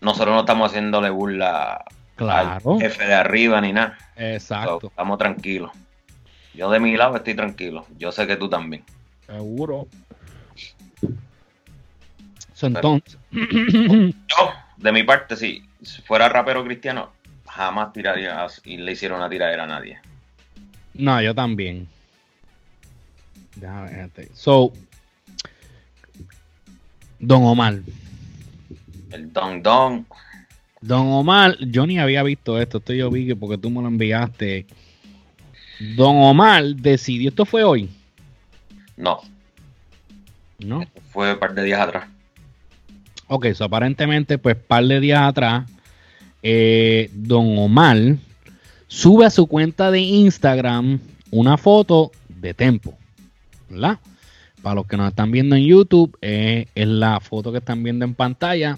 [0.00, 1.84] Nosotros no estamos haciéndole burla
[2.14, 2.74] claro.
[2.74, 3.98] al jefe de arriba ni nada.
[4.14, 4.86] Exacto.
[4.86, 5.72] estamos tranquilos.
[6.54, 7.84] Yo de mi lado estoy tranquilo.
[7.98, 8.84] Yo sé que tú también.
[9.26, 9.88] Seguro.
[12.62, 13.18] entonces.
[13.32, 15.64] yo, de mi parte, si
[16.06, 17.10] fuera rapero cristiano,
[17.60, 19.98] jamás tiraría y le hicieron una tiradera a nadie.
[20.94, 21.86] No, yo también.
[24.32, 24.72] So,
[27.18, 27.80] Don Omar.
[29.12, 30.06] El Don Don.
[30.80, 33.88] Don Omar, yo ni había visto esto, esto yo vi que porque tú me lo
[33.88, 34.66] enviaste.
[35.96, 37.90] Don Omar decidió, ¿esto fue hoy?
[38.96, 39.20] No.
[40.58, 40.84] ¿No?
[41.10, 42.08] fue un par de días atrás.
[43.26, 45.70] Ok, so aparentemente, pues par de días atrás,
[46.42, 48.16] eh, Don Omar
[48.88, 50.98] sube a su cuenta de Instagram
[51.30, 52.96] una foto de Tempo.
[54.62, 58.04] Para los que nos están viendo en YouTube, eh, es la foto que están viendo
[58.04, 58.76] en pantalla.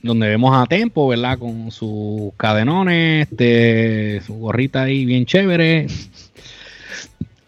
[0.00, 1.38] donde vemos a Tempo, ¿verdad?
[1.38, 5.88] Con sus cadenones, este, su gorrita ahí bien chévere.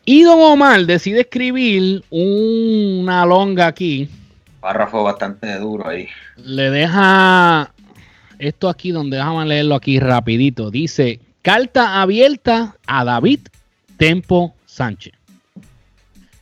[0.04, 4.08] Y Don Omar decide escribir una longa aquí.
[4.60, 6.08] Párrafo bastante duro ahí.
[6.36, 7.72] Le deja
[8.40, 10.70] esto aquí, donde déjame leerlo aquí rapidito.
[10.70, 13.40] Dice, carta abierta a David
[13.96, 15.12] Tempo Sánchez.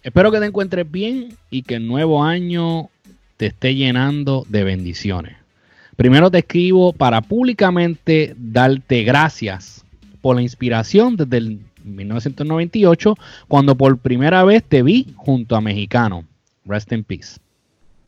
[0.03, 2.89] Espero que te encuentres bien y que el nuevo año
[3.37, 5.37] te esté llenando de bendiciones.
[5.97, 9.85] Primero te escribo para públicamente darte gracias
[10.21, 13.17] por la inspiración desde el 1998,
[13.49, 16.25] cuando por primera vez te vi junto a Mexicano.
[16.65, 17.39] Rest in peace.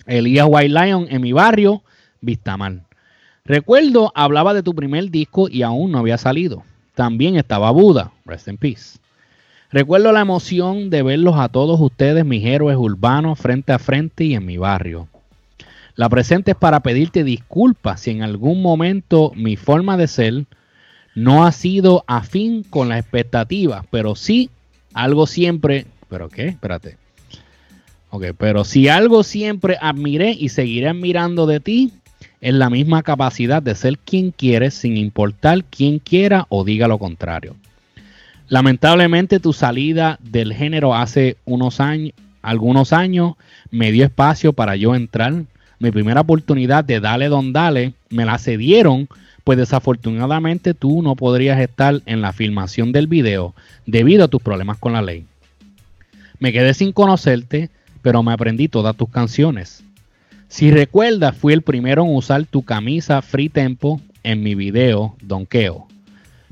[0.06, 1.82] Elías White Lion en mi barrio,
[2.20, 2.89] Vistamar.
[3.44, 6.62] Recuerdo, hablaba de tu primer disco y aún no había salido.
[6.94, 8.98] También estaba Buda, Rest in peace.
[9.72, 14.34] Recuerdo la emoción de verlos a todos ustedes, mis héroes urbanos, frente a frente y
[14.34, 15.08] en mi barrio.
[15.94, 20.44] La presente es para pedirte disculpas si en algún momento mi forma de ser
[21.14, 24.50] no ha sido afín con la expectativa, pero sí
[24.94, 26.96] algo siempre, pero qué, espérate.
[28.10, 31.92] Ok, pero si algo siempre admiré y seguiré admirando de ti,
[32.40, 36.98] es la misma capacidad de ser quien quieres sin importar quién quiera o diga lo
[36.98, 37.56] contrario.
[38.48, 42.12] Lamentablemente tu salida del género hace unos años,
[42.42, 43.34] algunos años,
[43.70, 45.44] me dio espacio para yo entrar.
[45.78, 49.08] Mi primera oportunidad de Dale Don Dale me la cedieron
[49.44, 53.54] pues desafortunadamente tú no podrías estar en la filmación del video
[53.86, 55.24] debido a tus problemas con la ley.
[56.38, 57.70] Me quedé sin conocerte,
[58.02, 59.82] pero me aprendí todas tus canciones.
[60.50, 65.86] Si recuerdas, fui el primero en usar tu camisa Free Tempo en mi video Donkeo.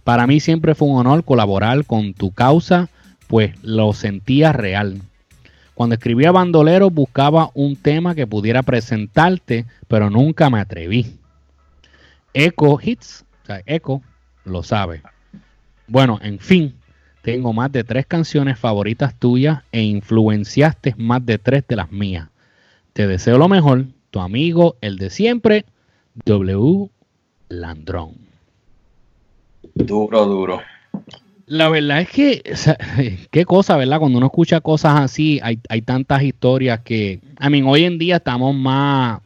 [0.05, 2.89] Para mí siempre fue un honor colaborar con tu causa,
[3.27, 5.03] pues lo sentía real.
[5.75, 11.19] Cuando escribía Bandolero buscaba un tema que pudiera presentarte, pero nunca me atreví.
[12.33, 14.01] Echo Hits, o sea, Echo
[14.45, 15.03] lo sabe.
[15.89, 16.73] Bueno, en fin,
[17.23, 22.29] tengo más de tres canciones favoritas tuyas e influenciaste más de tres de las mías.
[22.93, 25.64] Te deseo lo mejor, tu amigo, el de siempre,
[26.24, 26.91] W.
[27.49, 28.14] Landrón.
[29.74, 30.61] Duro, duro.
[31.47, 32.43] La verdad es que,
[33.30, 33.99] qué cosa, ¿verdad?
[33.99, 38.16] Cuando uno escucha cosas así, hay, hay tantas historias que, I mean, hoy en día
[38.16, 39.20] estamos más,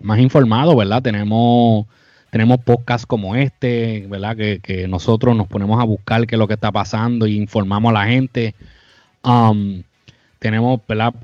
[0.00, 1.02] más informados, ¿verdad?
[1.02, 1.86] Tenemos
[2.30, 4.36] tenemos podcasts como este, ¿verdad?
[4.36, 7.94] Que, nosotros nos ponemos a buscar qué es lo que está pasando y informamos a
[7.94, 8.54] la gente.
[9.24, 9.82] Um,
[10.38, 11.14] tenemos, ¿verdad?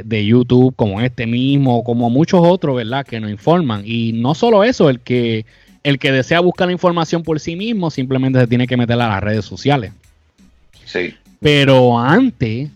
[0.00, 3.04] De, YouTube como este mismo, como muchos otros, ¿verdad?
[3.04, 3.82] Que nos informan.
[3.84, 5.44] Y no solo eso, el que,
[5.82, 9.08] el que desea buscar la información por sí mismo simplemente se tiene que meter a
[9.08, 9.92] las redes sociales.
[10.84, 11.14] Sí.
[11.40, 12.70] Pero antes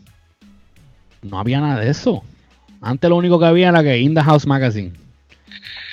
[1.22, 2.22] no había nada de eso.
[2.80, 4.92] Antes lo único que había era que In the House Magazine.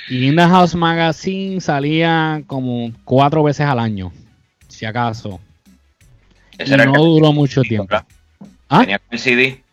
[0.08, 4.12] Y In the House Magazine salía como cuatro veces al año,
[4.68, 5.40] si acaso.
[6.58, 7.96] y no duró mucho tiempo.
[8.68, 8.84] ¿Ah?
[8.84, 9.63] Con el CD.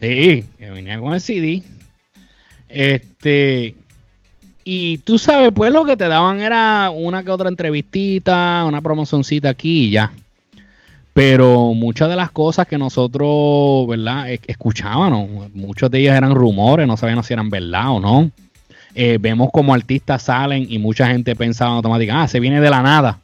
[0.00, 1.62] Sí, venía con el CD.
[2.68, 3.74] Este.
[4.64, 9.50] Y tú sabes, pues lo que te daban era una que otra entrevistita, una promocioncita
[9.50, 10.12] aquí y ya.
[11.12, 14.28] Pero muchas de las cosas que nosotros, ¿verdad?
[14.46, 18.30] Escuchábamos, muchas de ellas eran rumores, no sabíamos si eran verdad o no.
[18.94, 22.82] Eh, vemos como artistas salen y mucha gente pensaba automáticamente, ah, se viene de la
[22.82, 23.20] nada.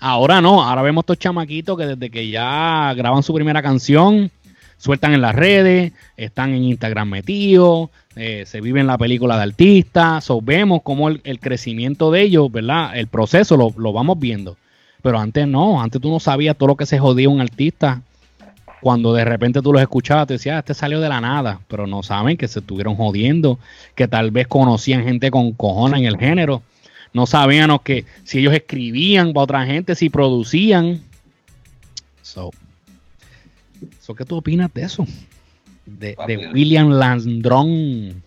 [0.00, 4.30] Ahora no, ahora vemos estos chamaquitos que desde que ya graban su primera canción,
[4.78, 10.24] sueltan en las redes, están en Instagram metidos, eh, se viven la película de artistas,
[10.24, 12.96] so, vemos como el, crecimiento de ellos, ¿verdad?
[12.96, 14.56] El proceso lo, lo, vamos viendo.
[15.02, 18.02] Pero antes no, antes tú no sabías todo lo que se jodía un artista
[18.80, 21.86] cuando de repente tú los escuchabas, te decías, ah, este salió de la nada, pero
[21.86, 23.58] no saben que se estuvieron jodiendo,
[23.94, 26.62] que tal vez conocían gente con cojones en el género,
[27.12, 31.00] no sabían que si ellos escribían para otra gente, si producían.
[32.22, 32.50] So,
[34.16, 35.06] ¿qué tú opinas de eso?
[35.84, 36.16] De,
[36.52, 38.22] William Landrón.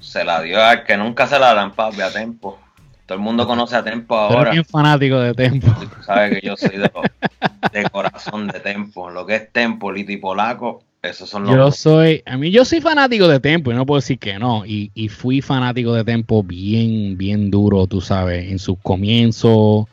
[0.00, 2.58] Se la dio a que nunca se la dan, papi, a tiempo.
[3.06, 4.54] Todo el mundo conoce a Tempo ahora.
[4.54, 5.66] Soy fanático de Tempo.
[6.06, 9.10] sabes que yo soy de, corazón de Tempo.
[9.10, 11.54] Lo que es Tempo, Lito y Polaco, esos son los.
[11.54, 14.64] Yo soy, a mí yo soy fanático de Tempo y no puedo decir que no.
[14.64, 19.84] Y, fui fanático de Tempo bien, bien duro, tú sabes, en sus comienzos,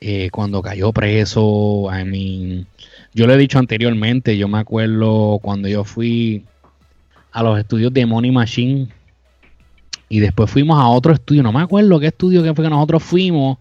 [0.00, 1.88] eh, cuando cayó preso.
[1.92, 2.66] I mean,
[3.16, 6.44] yo lo he dicho anteriormente, yo me acuerdo cuando yo fui
[7.32, 8.88] a los estudios de Money Machine
[10.10, 13.02] y después fuimos a otro estudio, no me acuerdo qué estudio que fue que nosotros
[13.02, 13.56] fuimos.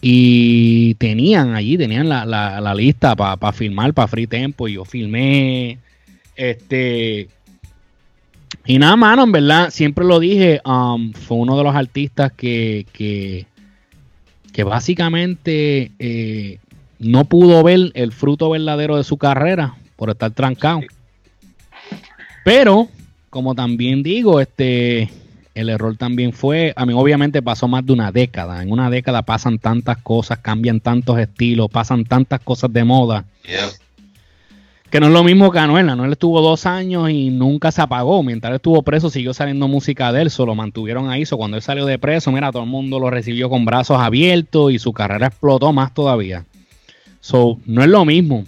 [0.00, 4.66] Y tenían allí, tenían la, la, lista para pa filmar para Free Tempo.
[4.66, 5.78] Y yo filmé.
[6.34, 7.28] Este.
[8.66, 12.86] Y nada, mano, en verdad, siempre lo dije, um, fue uno de los artistas que,
[12.92, 13.46] que,
[14.64, 16.58] básicamente eh,
[17.04, 20.80] no pudo ver el fruto verdadero de su carrera por estar trancado.
[22.44, 22.88] Pero,
[23.30, 25.10] como también digo, este
[25.54, 28.62] el error también fue, a mí obviamente pasó más de una década.
[28.62, 33.24] En una década pasan tantas cosas, cambian tantos estilos, pasan tantas cosas de moda.
[34.90, 35.88] Que no es lo mismo que Anuel.
[35.88, 38.22] Anuel estuvo dos años y nunca se apagó.
[38.22, 41.24] Mientras él estuvo preso, siguió saliendo música de él, solo mantuvieron ahí.
[41.24, 44.72] So, cuando él salió de preso, mira, todo el mundo lo recibió con brazos abiertos
[44.72, 46.44] y su carrera explotó más todavía.
[47.24, 48.44] So, no es lo mismo.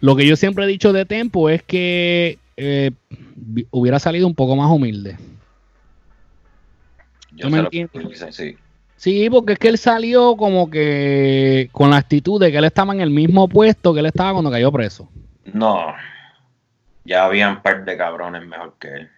[0.00, 2.90] Lo que yo siempre he dicho de Tempo es que eh,
[3.70, 5.16] hubiera salido un poco más humilde.
[7.30, 8.34] Yo me entiendes?
[8.34, 8.56] sí.
[8.96, 12.92] Sí, porque es que él salió como que con la actitud de que él estaba
[12.92, 15.08] en el mismo puesto que él estaba cuando cayó preso.
[15.44, 15.94] No,
[17.04, 19.10] ya había un par de cabrones mejor que él.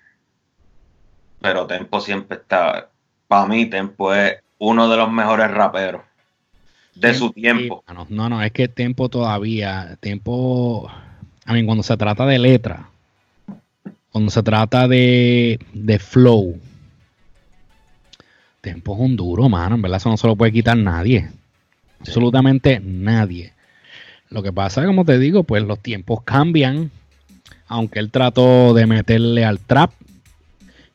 [1.40, 2.90] Pero Tempo siempre está,
[3.26, 6.07] para mí Tempo es uno de los mejores raperos
[7.00, 7.84] de su tiempo.
[8.08, 10.90] No, no, es que Tempo todavía, Tempo,
[11.44, 12.88] a mí cuando se trata de letra,
[14.10, 16.58] cuando se trata de, de flow,
[18.60, 19.76] Tempo es un duro, mano.
[19.76, 21.30] En verdad, eso no se lo puede quitar nadie.
[22.00, 23.52] Absolutamente nadie.
[24.30, 26.90] Lo que pasa, como te digo, pues los tiempos cambian.
[27.66, 29.92] Aunque él trató de meterle al trap.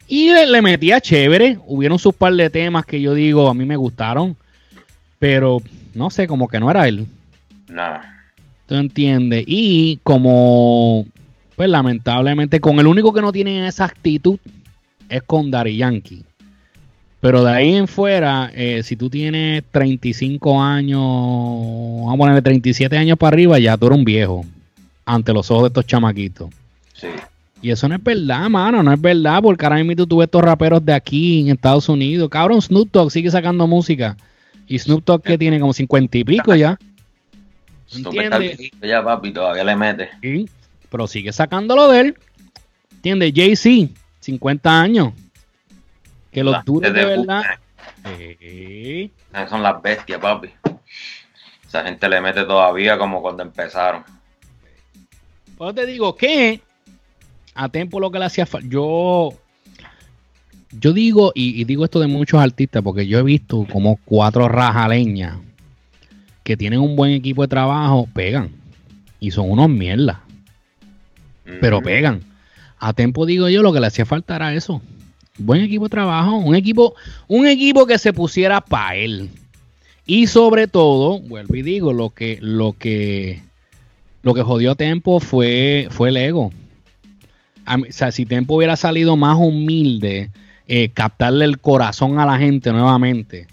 [0.07, 1.57] Y le, metía chévere.
[1.65, 4.35] Hubieron sus par de temas que yo digo, a mí me gustaron.
[5.17, 5.61] Pero,
[5.95, 7.07] no sé, como que no era él.
[7.67, 8.23] Nada.
[8.65, 9.43] ¿Tú entiendes?
[9.47, 11.05] Y como,
[11.55, 14.39] pues lamentablemente, con el único que no tiene esa actitud
[15.09, 16.23] es con Dari Yankee.
[17.19, 22.97] Pero de ahí en fuera, eh, si tú tienes 35 años, vamos a ponerle 37
[22.97, 24.45] años para arriba, ya tú eres un viejo
[25.05, 26.49] ante los ojos de estos chamaquitos.
[26.93, 27.07] Sí.
[27.61, 30.41] Y eso no es verdad, mano, no es verdad, porque ahora mismo tú ves estos
[30.41, 32.27] raperos de aquí en Estados Unidos.
[32.29, 34.17] Cabrón, Snoop Dogg sigue sacando música.
[34.67, 36.77] Y Snoop Dogg que tiene como 50 y pico ya.
[37.93, 38.71] ¿Entiendes?
[38.81, 40.09] Ya, papi, todavía le mete.
[40.21, 40.49] Sí,
[40.89, 42.17] pero sigue sacándolo de él.
[42.91, 43.33] ¿Entiendes?
[43.35, 45.13] Jay-Z, 50 años.
[46.31, 47.43] Que los duros de, verdad.
[49.49, 50.49] Son las bestias, papi.
[51.67, 54.03] Esa gente le mete todavía como cuando empezaron.
[55.57, 56.61] Pues te digo que
[57.55, 58.67] a tiempo lo que le hacía falta.
[58.69, 59.29] Yo,
[60.79, 65.37] yo digo, y, digo esto de muchos artistas, porque yo he visto como cuatro rajaleñas
[66.43, 68.49] que tienen un buen equipo de trabajo, pegan.
[69.19, 70.17] Y son unos mierdas.
[71.61, 72.21] Pero pegan.
[72.79, 74.81] A tiempo digo yo, lo que le hacía falta era eso
[75.37, 76.95] buen equipo de trabajo, un equipo,
[77.27, 79.29] un equipo que se pusiera para él.
[80.05, 83.41] Y sobre todo, vuelvo y digo, lo que, lo que,
[84.21, 86.51] lo que jodió a Tempo fue, fue el ego.
[87.65, 90.29] o sea, si Tempo hubiera salido más humilde,
[90.67, 93.47] eh, captarle el corazón a la gente nuevamente,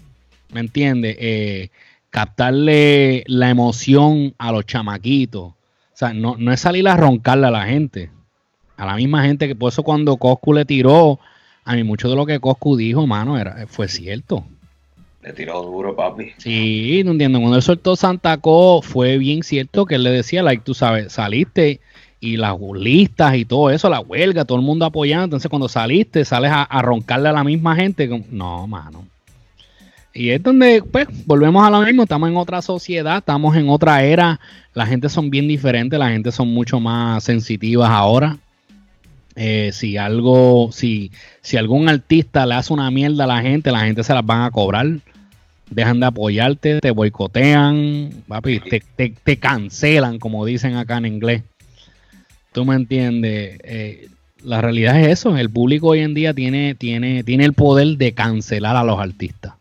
[0.51, 1.17] ¿me entiendes?
[1.19, 1.69] Eh,
[2.09, 5.43] captarle la emoción a los chamaquitos.
[5.43, 5.55] O
[5.93, 8.09] sea, no, no es salir a roncarle a la gente.
[8.77, 11.19] A la misma gente que por eso cuando Coscu le tiró
[11.63, 14.43] a mí mucho de lo que Coscu dijo, mano, era, fue cierto.
[15.21, 16.31] Le tiró duro, papi.
[16.37, 17.39] Sí, no entiendo.
[17.39, 21.13] Cuando él soltó Santa Co, fue bien cierto que él le decía, like, tú sabes,
[21.13, 21.79] saliste
[22.21, 25.25] y las listas y todo eso, la huelga, todo el mundo apoyando.
[25.25, 28.07] Entonces, cuando saliste, sales a, roncarle a la misma gente.
[28.29, 29.05] No, mano.
[30.13, 32.03] Y es donde, pues, volvemos a lo mismo.
[32.03, 34.39] Estamos en otra sociedad, estamos en otra era.
[34.75, 38.37] La gente son bien diferentes, la gente son mucho más sensitivas ahora.
[39.35, 41.11] Eh, si algo, si,
[41.41, 44.43] si algún artista le hace una mierda a la gente, la gente se las van
[44.43, 44.87] a cobrar.
[45.71, 51.43] Dejan de apoyarte, te boicotean, papi, te, cancelan, como dicen acá en inglés.
[52.51, 53.59] ¿Tú me entiendes?
[53.63, 54.09] Eh,
[54.43, 55.37] la realidad es eso.
[55.37, 59.53] El público hoy en día tiene, tiene, tiene el poder de cancelar a los artistas.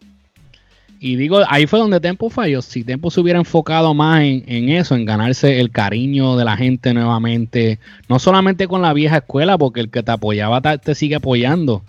[1.02, 2.60] Y digo, ahí fue donde Tempo falló.
[2.60, 6.92] Si Tempo se hubiera enfocado más en, eso, en ganarse el cariño de la gente
[6.92, 11.82] nuevamente, no solamente con la vieja escuela, porque el que te apoyaba te, sigue apoyando,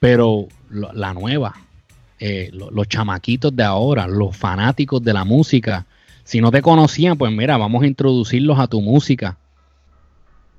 [0.00, 1.54] pero la nueva,
[2.18, 5.86] eh, los chamaquitos de ahora, los fanáticos de la música,
[6.24, 9.36] si no te conocían, pues mira, vamos a introducirlos a tu música.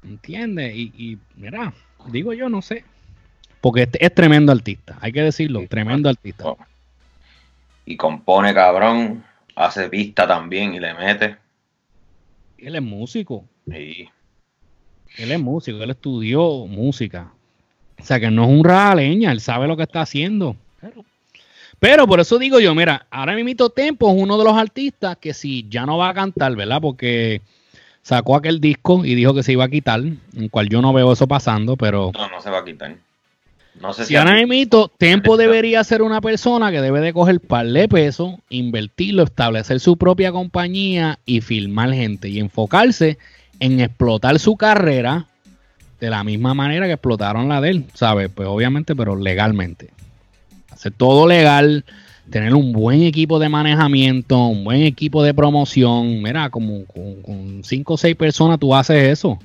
[0.04, 0.76] ¿Entiendes?
[0.76, 1.74] Y, y mira,
[2.12, 2.84] digo yo, no sé.
[3.62, 6.56] Porque es, es tremendo artista, hay que decirlo, tremendo artista
[7.89, 9.24] y compone cabrón,
[9.56, 11.38] hace pista también y le mete.
[12.60, 13.45] Él es músico.
[13.68, 14.08] Sí.
[15.18, 17.34] Él es músico, él estudió música.
[18.00, 20.56] O sea que no es un raleña, él sabe lo que está haciendo.
[21.80, 25.34] Pero, por eso digo yo, mira, ahora mismo Tempo es uno de los artistas que
[25.34, 26.82] si ya no va a cantar, ¿verdad?
[26.82, 27.41] Porque
[28.02, 31.12] sacó aquel disco y dijo que se iba a quitar, en cual yo no veo
[31.12, 32.12] eso pasando, pero...
[32.14, 32.95] No, no se va a quitar.
[33.80, 37.66] No sé Si ahora mismo Tempo debería ser una persona que debe de coger par
[37.68, 43.18] de pesos, invertirlo, establecer su propia compañía y filmar gente y enfocarse
[43.60, 45.28] en explotar su carrera
[46.00, 48.30] de la misma manera que explotaron la de él, ¿sabes?
[48.34, 49.89] Pues obviamente, pero legalmente.
[50.72, 51.84] Hacer todo legal,
[52.30, 56.22] tener un buen equipo de manejamiento, un buen equipo de promoción.
[56.22, 59.40] Mira, como con, con cinco o seis personas tú haces eso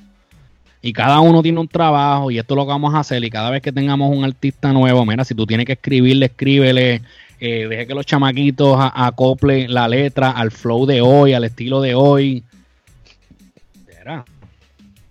[0.81, 3.29] y cada uno tiene un trabajo y esto es lo que vamos a hacer y
[3.31, 7.01] cada vez que tengamos un artista nuevo, mira, si tú tienes que escribirle, escríbele,
[7.39, 11.95] eh, deje que los chamaquitos acoplen la letra al flow de hoy, al estilo de
[11.95, 12.43] hoy.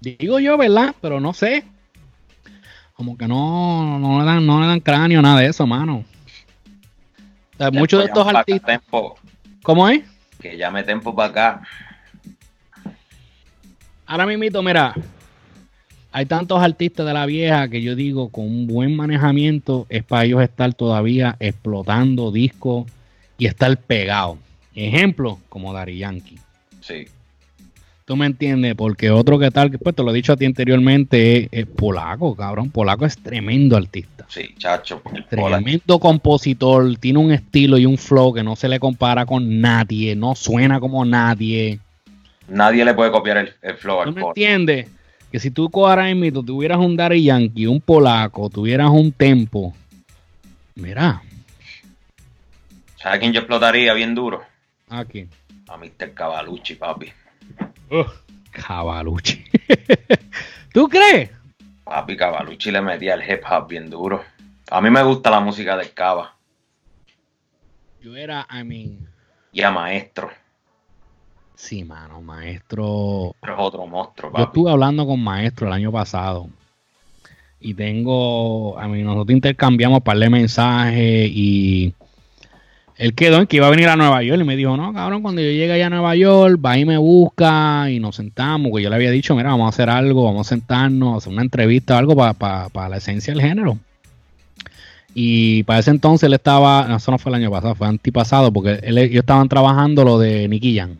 [0.00, 0.94] Digo yo, ¿verdad?
[1.00, 1.64] Pero no sé.
[2.92, 6.04] Como que no, no, le, dan, no le dan cráneo, nada de eso, mano.
[7.72, 8.80] Muchos de estos artistas...
[9.62, 10.02] ¿Cómo es?
[10.40, 11.62] Que llame tempo para acá.
[14.06, 14.94] Ahora mismo, mira,
[16.12, 20.24] hay tantos artistas de la vieja que yo digo con un buen manejamiento es para
[20.24, 22.84] ellos estar todavía explotando discos
[23.38, 24.38] y estar pegados.
[24.74, 26.38] Ejemplo, como Dari Yankee.
[26.80, 27.06] Sí.
[28.04, 28.74] ¿Tú me entiendes?
[28.74, 32.70] Porque otro que tal, pues te lo he dicho a ti anteriormente, es, polaco, cabrón.
[32.70, 34.26] Polaco es tremendo artista.
[34.28, 35.00] Sí, chacho.
[35.30, 40.14] Tremendo compositor, tiene un estilo y un flow que no se le compara con nadie,
[40.14, 41.80] no suena como nadie.
[42.48, 44.88] Nadie le puede copiar el, flow ¿Tú me entiendes?
[45.32, 49.74] que si tú ahora mismo tuvieras un Dari Yankee, un polaco, tuvieras un tempo,
[50.74, 51.22] mira.
[52.96, 54.44] ¿Sabes quién yo explotaría bien duro?
[54.90, 55.28] ¿A quién?
[55.68, 56.12] A Mr.
[56.14, 57.12] Cavalucci, papi.
[57.90, 58.04] Uh,
[58.50, 59.44] Cavalucci.
[60.72, 61.30] ¿Tú crees?
[61.84, 64.24] Papi, Cavalucci le metía el hip hop bien duro.
[64.70, 66.34] A mí me gusta la música de Cava.
[68.00, 69.08] Yo era, I mean.
[69.52, 70.30] Y a maestro.
[71.54, 73.34] Sí, mano, maestro.
[73.40, 76.48] Pero es otro monstruo, Yo estuve hablando con maestro el año pasado.
[77.60, 78.78] Y tengo.
[78.78, 81.94] A mí, nosotros intercambiamos un par de mensajes y.
[82.96, 85.22] Él quedó en que iba a venir a Nueva York y me dijo, no, cabrón,
[85.22, 88.70] cuando yo llegue allá a Nueva York, va y me busca y nos sentamos.
[88.74, 91.42] Que yo le había dicho, mira, vamos a hacer algo, vamos a sentarnos, hacer una
[91.42, 93.78] entrevista o algo para la esencia del género.
[95.14, 98.52] Y para ese entonces él estaba, no, eso no fue el año pasado, fue antipasado,
[98.52, 100.96] porque él, ellos estaban trabajando lo de Nicky Jam.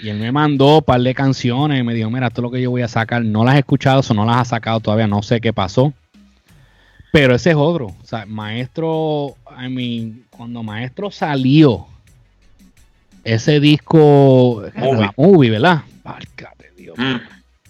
[0.00, 2.50] Y él me mandó un par de canciones y me dijo, mira, esto es lo
[2.50, 3.24] que yo voy a sacar.
[3.24, 5.94] No las he escuchado, o no las ha sacado todavía, no sé qué pasó.
[7.14, 7.86] Pero ese es otro.
[7.86, 11.86] O sea, Maestro, I mean, cuando Maestro salió,
[13.22, 15.82] ese disco, movie, la movie ¿verdad?
[16.76, 16.98] Dios.
[16.98, 17.18] Mm.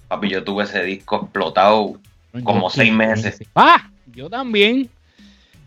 [0.08, 2.00] Papi, yo tuve ese disco explotado
[2.42, 3.38] como seis meses.
[3.54, 4.88] Ah, yo también.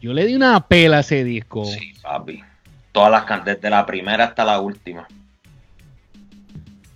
[0.01, 1.63] Yo le di una pela a ese disco.
[1.65, 2.43] Sí, papi.
[2.91, 5.07] Todas las canciones, desde la primera hasta la última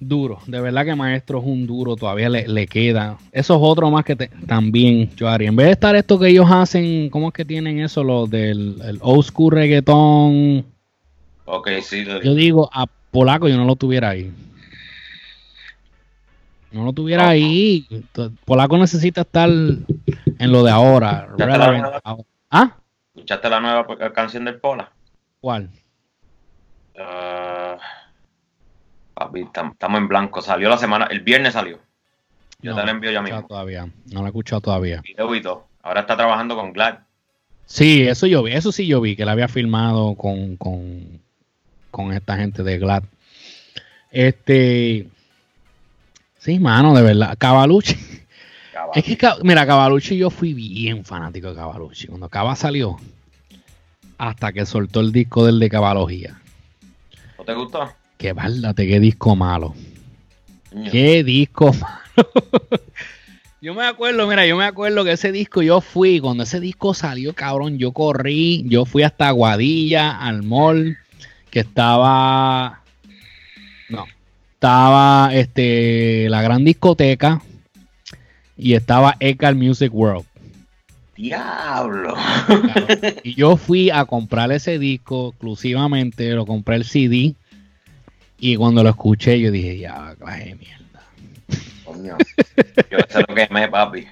[0.01, 0.39] duro.
[0.47, 3.17] De verdad que Maestro es un duro, todavía le, queda.
[3.31, 5.49] Eso es otro más que también yo haría.
[5.49, 8.03] En vez de estar esto que ellos hacen, ¿cómo es que tienen eso?
[8.03, 10.65] Lo del el old school reggaetón.
[11.45, 12.03] Ok, sí.
[12.23, 14.31] Yo digo, a Polaco yo no lo tuviera ahí.
[16.71, 17.85] No lo tuviera ahí.
[18.45, 21.29] Polaco necesita estar en lo de ahora.
[22.49, 22.75] ¿Ah?
[23.13, 24.89] ¿Escuchaste la nueva canción del Pola?
[25.41, 25.69] ¿Cuál?
[26.95, 27.77] Uh,
[29.35, 30.41] estamos en blanco.
[30.41, 31.79] Salió la semana, el viernes salió.
[32.61, 33.45] Yo te lo envío ya mismo.
[33.47, 33.87] Todavía.
[34.11, 35.01] No lo he escuchado todavía.
[35.83, 36.99] Ahora está trabajando con Glad.
[37.65, 41.21] Sí, eso yo vi, eso sí yo vi, que la había filmado con, con,
[41.89, 43.03] con esta gente de Glad.
[44.11, 45.07] Este.
[46.37, 47.35] Sí, mano, de verdad.
[47.37, 47.95] Cavalucci.
[48.93, 52.07] Es que, mira, Cavalucci, yo fui bien fanático de Cavalucci.
[52.07, 52.97] Cuando Cava salió,
[54.17, 56.39] hasta que soltó el disco del de Cabalogía.
[57.37, 57.91] ¿No te gustó?
[58.21, 59.73] Qué bárdate, qué disco malo.
[60.91, 62.29] Qué disco malo.
[63.61, 66.93] yo me acuerdo, mira, yo me acuerdo que ese disco yo fui, cuando ese disco
[66.93, 70.99] salió, cabrón, yo corrí, yo fui hasta Aguadilla, al mall,
[71.49, 72.83] que estaba.
[73.89, 74.05] No.
[74.53, 77.41] Estaba este la gran discoteca
[78.55, 80.27] y estaba Ecal Music World.
[81.15, 82.13] Diablo.
[83.23, 87.35] Y yo fui a comprar ese disco exclusivamente, lo compré el CD
[88.41, 91.03] y cuando lo escuché, yo dije, ya, clase de mierda.
[91.85, 92.17] Coño,
[92.89, 94.07] yo sé lo que me, papi.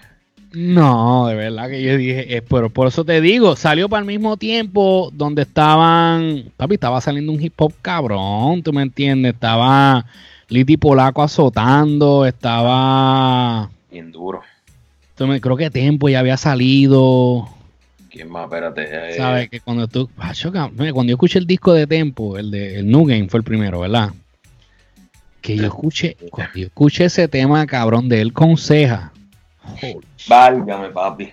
[0.54, 4.06] No, de verdad que yo dije, eh, pero por eso te digo, salió para el
[4.06, 10.06] mismo tiempo donde estaban, papi, estaba saliendo un hip hop cabrón, tú me entiendes, estaba
[10.48, 13.72] Liti Polaco azotando, estaba...
[13.92, 14.42] Bien duro.
[15.10, 17.50] Entonces, creo que Tempo ya había salido.
[18.10, 18.46] ¿Quién más?
[18.46, 18.88] Espérate.
[19.12, 19.14] Eh.
[19.18, 20.10] Sabes que cuando tú.
[20.94, 23.82] cuando yo escuché el disco de Tempo, el de el New Game fue el primero,
[23.82, 24.10] ¿verdad?
[25.42, 29.14] Que yo escuché, cuando yo escuché ese tema cabrón de él con ceja.
[30.28, 31.30] Válgame, papi.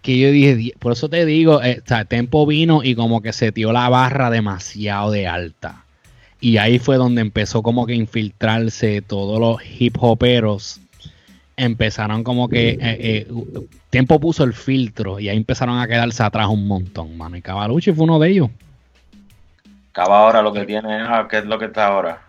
[0.00, 3.22] que yo dije, "Di- por eso te digo, eh, o sea, Tempo vino y como
[3.22, 5.84] que se la barra demasiado de alta.
[6.40, 10.80] Y ahí fue donde empezó como que infiltrarse todos los hip hoperos.
[11.56, 13.26] Empezaron como que eh, eh,
[13.90, 17.36] Tempo puso el filtro y ahí empezaron a quedarse atrás un montón, mano.
[17.36, 18.50] Y Cavalucci fue uno de ellos.
[19.92, 22.20] Cava ahora lo que tiene, ah, ¿qué es lo que está ahora?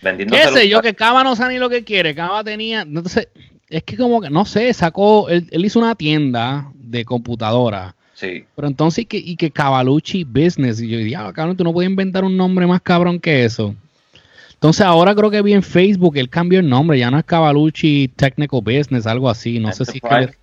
[0.00, 0.80] Vendiendo ¿Qué sé yo?
[0.80, 2.14] Que Cava no sabe ni lo que quiere.
[2.14, 2.82] Cava tenía.
[2.82, 3.26] Entonces,
[3.68, 5.28] es que como que, no sé, sacó.
[5.28, 7.96] Él, él hizo una tienda de computadora.
[8.14, 10.80] Sí, Pero entonces, y que, y que Cavalucci Business.
[10.80, 13.74] Y yo diría, cabrón, tú no puedes inventar un nombre más cabrón que eso.
[14.58, 16.98] Entonces, ahora creo que vi en Facebook, él cambió el nombre.
[16.98, 19.60] Ya no es Cavalucci Technical Business, algo así.
[19.60, 19.98] No sé si.
[19.98, 20.38] es que le-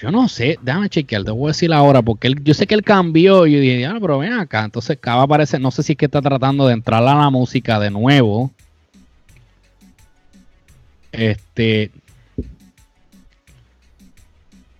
[0.00, 2.74] yo no sé, déjame chequear, te voy a decir ahora, porque él, yo sé que
[2.74, 4.64] él cambió y yo dije, ah, pero ven acá.
[4.64, 7.78] Entonces, Cava parece, no sé si es que está tratando de entrar a la música
[7.78, 8.50] de nuevo.
[11.12, 11.92] Este.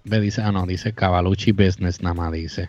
[0.02, 2.68] Ve, dice, ah, no, dice Cavalucci Business, nada más dice.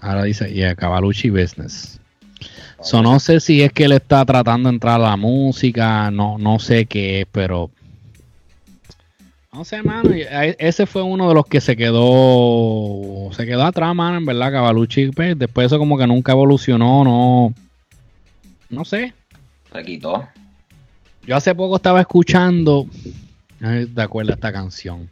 [0.00, 2.00] Ahora dice, yeah, Cavalucci Business.
[2.82, 6.36] So, no sé si es que él está tratando de entrar a la música, no,
[6.38, 7.70] no sé qué es, pero.
[9.52, 10.10] No sé, mano.
[10.30, 13.30] a- Ese fue uno de los que se quedó.
[13.32, 15.08] Se quedó atrás, mano, en verdad, Cavalucci.
[15.12, 17.54] pues, después eso como que nunca evolucionó, no.
[18.68, 19.14] No sé.
[19.72, 20.26] se quitó.
[21.26, 22.86] Yo hace poco estaba escuchando.
[23.94, 25.08] ¿Te acuerdas esta canción?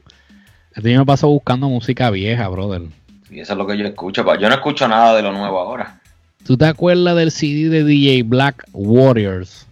[0.75, 2.83] Este día me pasó buscando música vieja, brother.
[3.31, 4.23] Y eso es lo que yo escucho.
[4.39, 6.01] Yo no escucho nada de lo nuevo ahora.
[6.45, 9.67] ¿Tú te acuerdas del CD de DJ Black Warriors?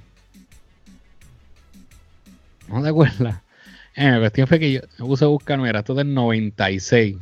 [2.68, 3.42] ¿No te acuerdas?
[3.94, 7.16] Eh, la cuestión fue que yo me puse a buscar, mira, esto es del 96.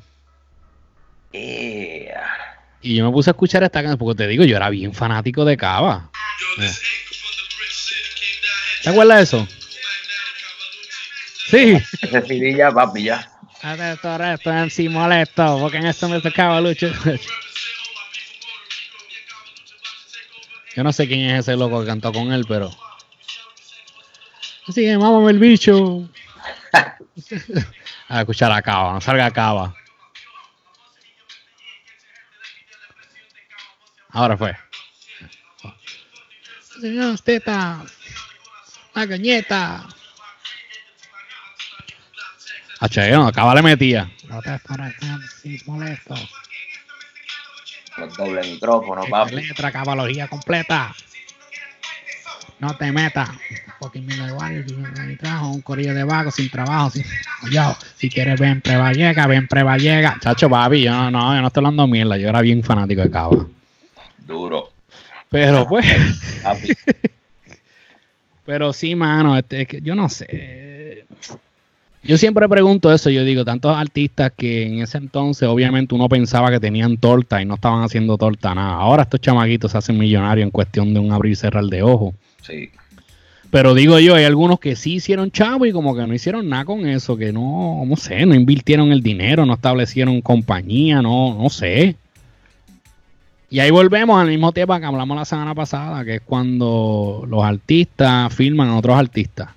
[1.33, 2.61] Yeah.
[2.81, 5.45] Y yo me puse a escuchar esta canción, porque te digo, yo era bien fanático
[5.45, 6.09] de Cava.
[8.85, 9.49] ¿Te acuerdas de eso?
[11.49, 11.77] Sí.
[12.03, 13.29] Ese CD ya, papi, ya.
[13.63, 16.93] Esto, esto en sí molesto, porque en esto me tocaba Lucho.
[20.77, 22.71] Yo no sé quién es ese loco que cantó con él, pero.
[24.69, 26.09] Así que mámame el bicho.
[28.09, 29.75] a escuchar a Cava, no salga Cava.
[34.11, 34.57] Ahora fue.
[36.81, 37.85] Señor, teta.
[38.95, 39.87] La cañeta.
[42.81, 44.11] A Che, no, Cava le metía.
[44.29, 44.59] No te
[45.43, 46.15] sí, molesto.
[47.97, 49.37] Los doble micrófonos, Esta papi.
[49.37, 50.95] letra, cabalogía completa.
[52.59, 53.31] No te metas.
[53.79, 54.65] Porque mi igual
[55.07, 56.91] mi trabajo, un corillo de vagos sin trabajo.
[56.91, 57.05] Sin...
[57.51, 60.19] Yo, si quieres ven prevallega, ven prevallega.
[60.21, 62.19] Chacho, papi, yo no, no, yo no estoy hablando mierda.
[62.19, 63.47] Yo era bien fanático de Cava.
[64.19, 64.71] Duro.
[65.31, 65.87] Pero pues,
[66.43, 66.69] Papi.
[68.45, 70.27] pero sí, mano, este, es que yo no sé.
[72.03, 76.51] Yo siempre pregunto eso, yo digo, tantos artistas que en ese entonces obviamente uno pensaba
[76.51, 78.75] que tenían torta y no estaban haciendo torta nada.
[78.75, 82.15] Ahora estos chamaquitos se hacen millonarios en cuestión de un abrir y cerrar de ojos.
[82.43, 82.71] Sí.
[83.51, 86.65] Pero digo yo, hay algunos que sí hicieron chavo y como que no hicieron nada
[86.65, 91.51] con eso, que no, no sé, no invirtieron el dinero, no establecieron compañía, no, no
[91.51, 91.97] sé.
[93.51, 97.43] Y ahí volvemos al mismo tema que hablamos la semana pasada, que es cuando los
[97.43, 99.49] artistas firman a otros artistas.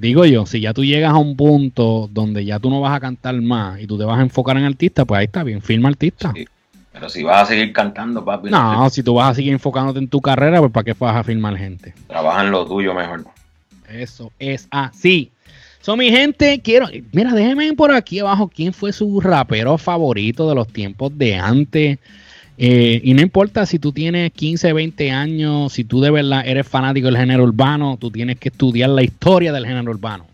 [0.00, 3.00] Digo yo, si ya tú llegas a un punto donde ya tú no vas a
[3.00, 5.88] cantar más y tú te vas a enfocar en artistas, pues ahí está bien, firma
[5.88, 6.32] artista.
[6.36, 6.46] Sí.
[6.92, 10.06] Pero si vas a seguir cantando, papi, No, si tú vas a seguir enfocándote en
[10.06, 11.94] tu carrera, pues ¿para qué vas a firmar gente?
[12.06, 13.24] trabaja en lo tuyo mejor.
[13.88, 15.32] Eso es así.
[15.80, 16.86] So, mi gente, quiero.
[17.12, 21.98] Mira, déjenme por aquí abajo quién fue su rapero favorito de los tiempos de antes.
[22.60, 26.66] Eh, y no importa si tú tienes 15, 20 años, si tú de verdad eres
[26.66, 30.26] fanático del género urbano, tú tienes que estudiar la historia del género urbano.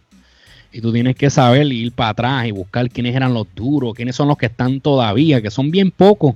[0.73, 4.17] Y tú tienes que saber ir para atrás y buscar quiénes eran los duros, quiénes
[4.17, 6.35] son los que están todavía, que son bien pocos.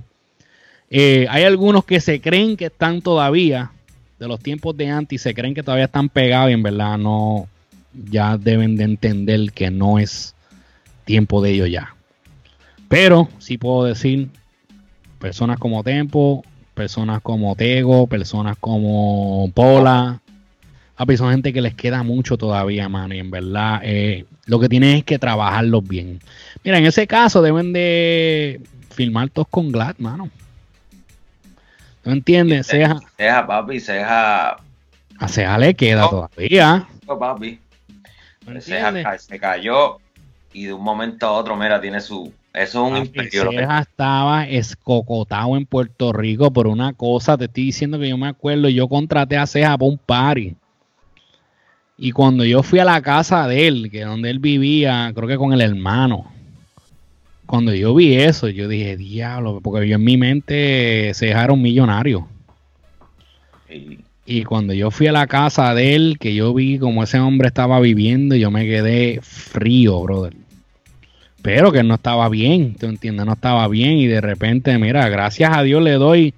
[0.91, 3.71] Eh, hay algunos que se creen que están todavía
[4.19, 6.99] de los tiempos de antes y se creen que todavía están pegados y en verdad
[6.99, 7.47] no,
[8.11, 10.35] ya deben de entender que no es
[11.05, 11.95] tiempo de ellos ya.
[12.87, 14.29] Pero sí puedo decir,
[15.19, 16.43] personas como Tempo,
[16.73, 20.19] personas como Tego, personas como Pola,
[20.95, 24.69] papi, son gente que les queda mucho todavía, mano, y en verdad eh, lo que
[24.69, 26.19] tienen es que trabajarlos bien.
[26.63, 28.61] Mira, en ese caso deben de
[28.91, 30.29] filmar todos con Glad, mano.
[32.03, 32.67] ¿No entiendes?
[32.67, 34.51] Ceja, Ceja, papi, ceja.
[35.19, 36.09] a Ceja le queda No.
[36.09, 36.87] todavía.
[37.05, 37.59] Papi.
[38.47, 39.03] ¿No Ceja entiendes?
[39.03, 39.97] ca- se cayó
[40.53, 42.33] y de un momento a otro, mira, tiene su.
[42.59, 43.51] Eso es un imperio.
[43.51, 47.37] Ceja estaba escocotado en Puerto Rico por una cosa.
[47.37, 48.67] Te estoy diciendo que yo me acuerdo.
[48.67, 50.55] Yo contraté a Ceja para un party.
[51.97, 55.27] Y cuando yo fui a la casa de él, que es donde él vivía, creo
[55.27, 56.25] que con el hermano.
[57.45, 62.23] cuando yo vi eso, yo dije, diablo, porque yo en mi mente se dejaron millonarios.
[63.69, 67.19] Y Y cuando yo fui a la casa de él, que yo vi como ese
[67.19, 70.35] hombre estaba viviendo, yo me quedé frío, brother.
[71.41, 73.25] Pero que no estaba bien, ¿tú entiendes?
[73.25, 76.33] No estaba bien y de repente, mira, gracias a Dios le doy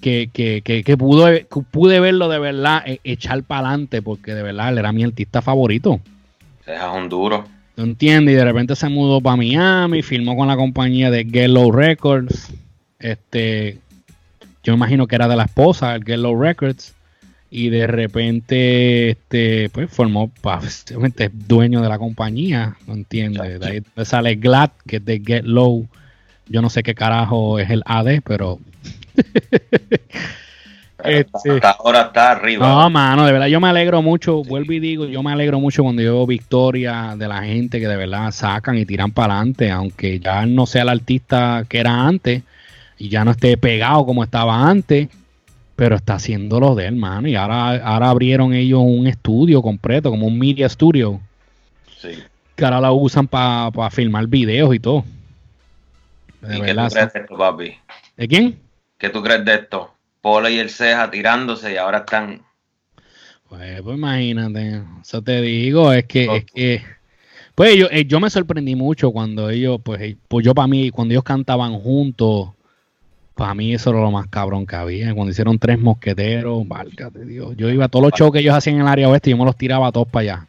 [0.00, 4.70] que, que, que, que pude, verlo de verdad, e- echar para adelante, porque de verdad
[4.70, 6.00] él era mi artista favorito.
[6.66, 7.46] deja un duro.
[7.74, 8.32] ¿Tú entiendes?
[8.34, 12.52] Y de repente se mudó para Miami, filmó con la compañía de Get Low Records.
[12.98, 13.78] Este,
[14.64, 16.94] yo imagino que era de la esposa, el Get Low Records.
[17.50, 23.58] Y de repente, este, pues formó, básicamente es dueño de la compañía, ¿no entiendes?
[23.58, 25.86] De ahí sale Glad, que es de Get Low.
[26.46, 28.58] Yo no sé qué carajo es el AD, pero
[31.00, 32.68] Pero Este- Hasta ahora está arriba.
[32.68, 35.84] no, mano, de verdad yo me alegro mucho, vuelvo y digo, yo me alegro mucho
[35.84, 39.70] cuando yo veo victoria de la gente que de verdad sacan y tiran para adelante,
[39.70, 42.42] aunque ya no sea el artista que era antes
[42.98, 45.08] y ya no esté pegado como estaba antes,
[45.78, 50.10] pero está haciendo lo de él, mano, y ahora, ahora abrieron ellos un estudio completo,
[50.10, 51.20] como un media studio,
[51.98, 52.18] Sí.
[52.56, 55.04] que ahora lo usan para filmar videos y todo.
[56.40, 57.74] De ¿Y qué tú crees de esto, papi?
[58.16, 58.58] ¿De quién?
[58.98, 59.94] ¿Qué tú crees de esto?
[60.20, 62.42] Pola y el Ceja tirándose y ahora están.
[63.48, 66.82] Pues, pues imagínate, eso te digo, es que, es que,
[67.54, 70.90] pues yo, eh, yo me sorprendí mucho cuando ellos, pues, eh, pues yo para mí,
[70.90, 72.48] cuando ellos cantaban juntos,
[73.38, 77.56] para mí eso era lo más cabrón que había, cuando hicieron tres mosqueteros, válgate Dios,
[77.56, 79.44] yo iba a todos los shows que ellos hacían en el área oeste, yo me
[79.44, 80.46] los tiraba todos para allá.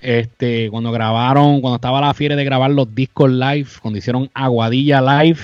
[0.00, 5.02] Este, cuando grabaron, cuando estaba la fiebre de grabar los discos live, cuando hicieron Aguadilla
[5.02, 5.38] live,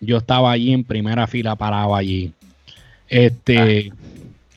[0.00, 2.32] yo estaba allí en primera fila, parado allí.
[3.08, 3.92] Este,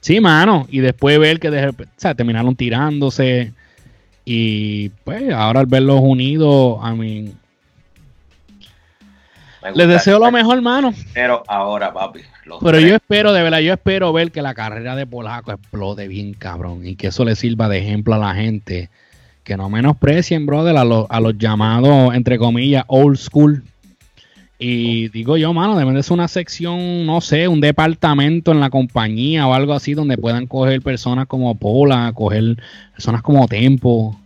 [0.02, 3.54] sí, mano, y después ver que de o sea, terminaron tirándose.
[4.26, 7.34] Y pues ahora al verlos unidos, a mí Me
[9.76, 10.94] les deseo lo mejor, mano.
[11.14, 12.22] Pero ahora, papi.
[12.46, 12.90] los Pero tres.
[12.90, 16.86] yo espero, de verdad, yo espero ver que la carrera de Polaco explote bien, cabrón,
[16.86, 18.90] y que eso le sirva de ejemplo a la gente.
[19.44, 23.64] Que no menosprecien, brother, a los, a los llamados, entre comillas, old school.
[24.60, 28.72] Y digo yo, mano, deben de ser una sección, no sé, un departamento en la
[28.72, 32.58] compañía o algo así donde puedan coger personas como Pola, coger
[32.92, 34.20] personas como Tempo,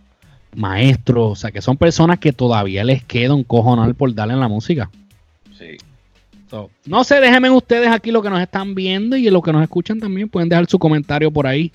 [0.56, 4.40] maestros, o sea, que son personas que todavía les queda un cojonal por darle en
[4.40, 4.90] la música.
[6.50, 9.62] So, no sé, déjenme ustedes aquí lo que nos están viendo y lo que nos
[9.62, 10.28] escuchan también.
[10.28, 11.72] Pueden dejar su comentario por ahí.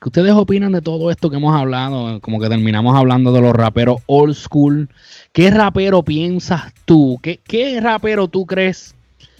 [0.00, 2.20] ¿Qué ustedes opinan de todo esto que hemos hablado?
[2.20, 4.88] Como que terminamos hablando de los raperos old school.
[5.32, 7.18] ¿Qué rapero piensas tú?
[7.22, 8.94] ¿Qué, qué rapero tú crees,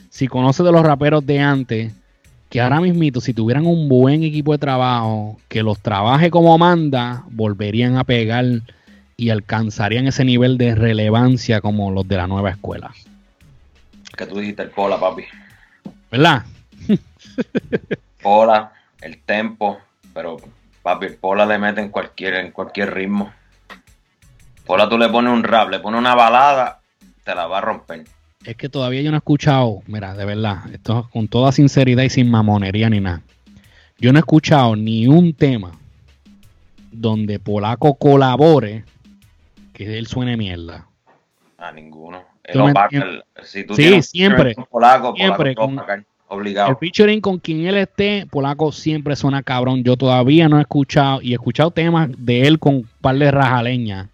[0.08, 1.92] si conoces de los raperos de antes,
[2.48, 7.24] que ahora mismito, si tuvieran un buen equipo de trabajo, que los trabaje como manda,
[7.30, 8.44] volverían a pegar
[9.16, 12.92] y alcanzarían ese nivel de relevancia como los de la nueva escuela?
[14.16, 15.24] Que tú dijiste el Pola, papi.
[16.10, 16.44] ¿Verdad?
[18.22, 19.78] Pola, el tempo.
[20.14, 20.36] Pero,
[20.82, 23.32] papi, el Pola le mete en cualquier, en cualquier ritmo.
[24.66, 26.80] Pola tú le pones un rap, le pones una balada,
[27.24, 28.04] te la va a romper.
[28.44, 32.02] Es que todavía yo no he escuchado, mira, de verdad, esto es con toda sinceridad
[32.02, 33.22] y sin mamonería ni nada.
[33.98, 35.72] Yo no he escuchado ni un tema
[36.90, 38.84] donde Polaco colabore
[39.72, 40.86] que él suene mierda.
[41.62, 42.24] A ninguno.
[42.42, 46.76] El si tú Sí, siempre, con polaco, siempre, polaco opacar, El obligado.
[46.76, 49.84] featuring con quien él esté, Polaco siempre suena cabrón.
[49.84, 53.30] Yo todavía no he escuchado, y he escuchado temas de él con un par de
[53.30, 54.08] rajaleñas.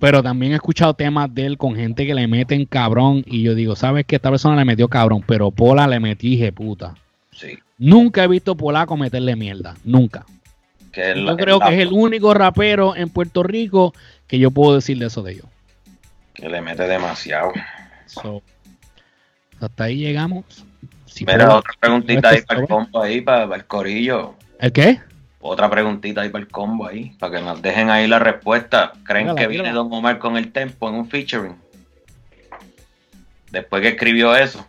[0.00, 3.22] Pero también he escuchado temas de él con gente que le meten cabrón.
[3.26, 6.50] Y yo digo, ¿sabes que Esta persona le metió cabrón, pero Pola le metí hije
[6.50, 6.96] puta.
[7.30, 7.56] Sí.
[7.78, 9.76] Nunca he visto Polaco meterle mierda.
[9.84, 10.26] Nunca.
[10.90, 13.94] Que Yo creo que es el único rapero en Puerto Rico
[14.26, 15.46] que yo puedo decir de eso de ellos.
[16.34, 17.52] Que le mete demasiado.
[18.06, 18.42] So,
[19.60, 20.44] hasta ahí llegamos.
[21.06, 24.34] Si Mira, puedo- otra preguntita ahí esto para el combo ahí, para, para el corillo.
[24.58, 25.00] ¿El qué?
[25.40, 28.92] Otra preguntita ahí para el combo ahí, para que nos dejen ahí la respuesta.
[29.04, 29.72] ¿Creen que viene.
[29.72, 31.54] Don Omar con el tempo en un featuring?
[33.50, 34.66] Después que escribió eso.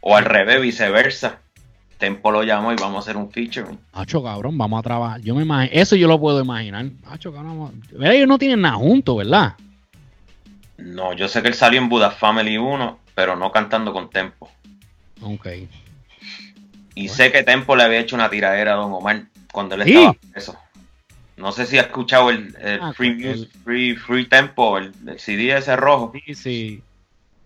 [0.00, 1.38] O al revés, viceversa.
[1.98, 3.78] Tempo lo llamó y vamos a hacer un featuring.
[3.92, 5.20] Hacho, cabrón, vamos a trabajar.
[5.20, 6.86] Yo me imagino, eso yo lo puedo imaginar.
[7.06, 9.54] Hacho, cabrón, vamos- Mira, ellos no tienen nada juntos, ¿verdad?
[10.78, 14.50] No, yo sé que él salió en Buddha Family 1, pero no cantando con Tempo.
[15.22, 15.46] Ok.
[16.96, 19.90] Y sé que Tempo le había hecho una tiradera a Don Omar cuando él Sí.
[19.94, 20.58] estaba preso.
[21.36, 24.92] No sé si ha escuchado el, el Ah, free, el- Music- free, free Tempo, el,
[25.06, 26.12] el CD ese rojo.
[26.24, 26.82] Sí, sí.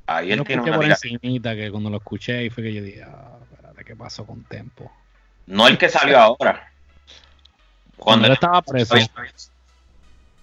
[0.07, 1.55] Ahí Yo él lo tiene una tiradera.
[1.57, 4.91] que cuando lo escuché ahí fue que yo dije, ah, espérate, ¿qué pasó con Tempo?
[5.47, 6.71] No el que salió ahora.
[7.97, 8.95] Cuando él- estaba preso.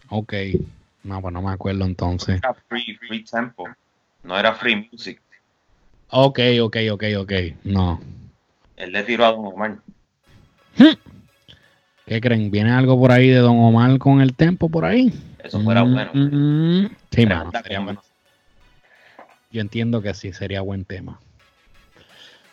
[0.09, 0.33] Ok.
[1.05, 2.37] No, pues no me acuerdo entonces.
[2.39, 3.65] Era free, free tempo.
[4.23, 5.21] No era free music.
[6.09, 7.31] Ok, ok, ok, ok.
[7.63, 8.01] No.
[8.75, 9.77] Él le tiró a Don Omar.
[12.07, 12.49] ¿Qué creen?
[12.49, 15.13] ¿Viene algo por ahí de Don Omar con el tempo por ahí?
[15.43, 16.11] Eso fuera Mm, bueno.
[16.13, 18.01] mm, sí, mano, sería bueno.
[19.51, 21.19] Yo entiendo que sí, sería buen tema.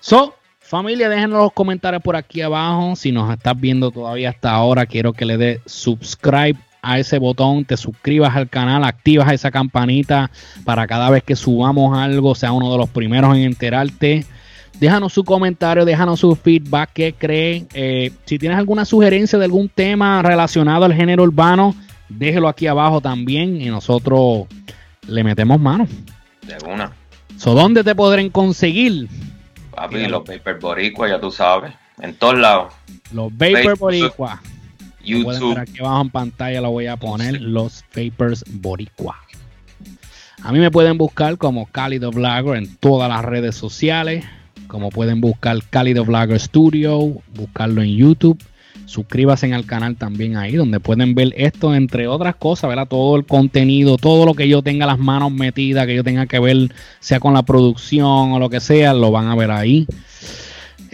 [0.01, 2.97] So, familia, déjenos los comentarios por aquí abajo.
[2.97, 7.65] Si nos estás viendo todavía hasta ahora, quiero que le des subscribe a ese botón,
[7.65, 10.31] te suscribas al canal, activas esa campanita
[10.65, 14.27] para cada vez que subamos algo, sea uno de los primeros en enterarte.
[14.81, 17.69] Déjanos su comentario, déjanos su feedback, qué creen.
[17.73, 21.75] Eh, si tienes alguna sugerencia de algún tema relacionado al género urbano,
[22.09, 24.47] déjelo aquí abajo también y nosotros
[25.07, 25.87] le metemos mano.
[26.47, 26.91] De una.
[27.37, 29.09] So, ¿Dónde te podrán conseguir?
[29.73, 31.73] Papi, los Paper Boricua, ya tú sabes.
[32.01, 32.75] En todos lados.
[33.13, 34.41] Los Vapor Boricua.
[35.05, 35.59] YouTube.
[35.59, 39.17] aquí abajo en pantalla, lo voy a poner, los Vapors Boricua.
[40.43, 44.25] A mí me pueden buscar como Cálido Vlogger en todas las redes sociales.
[44.67, 48.43] Como pueden buscar Cálido Vlogger Studio, buscarlo en YouTube.
[48.87, 52.89] Suscríbanse al canal también ahí, donde pueden ver esto, entre otras cosas, ¿verdad?
[52.89, 56.41] Todo el contenido, todo lo que yo tenga las manos metidas, que yo tenga que
[56.41, 59.87] ver, sea con la producción o lo que sea, lo van a ver ahí.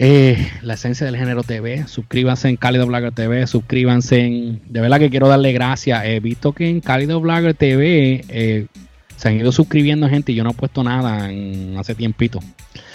[0.01, 1.85] Eh, la esencia del género TV.
[1.87, 3.45] Suscríbanse en Cálido Blogger TV.
[3.47, 4.61] Suscríbanse en.
[4.69, 6.05] De verdad que quiero darle gracias.
[6.05, 8.67] He visto que en Cálido Blogger TV eh,
[9.17, 12.39] se han ido suscribiendo gente y yo no he puesto nada en hace tiempito.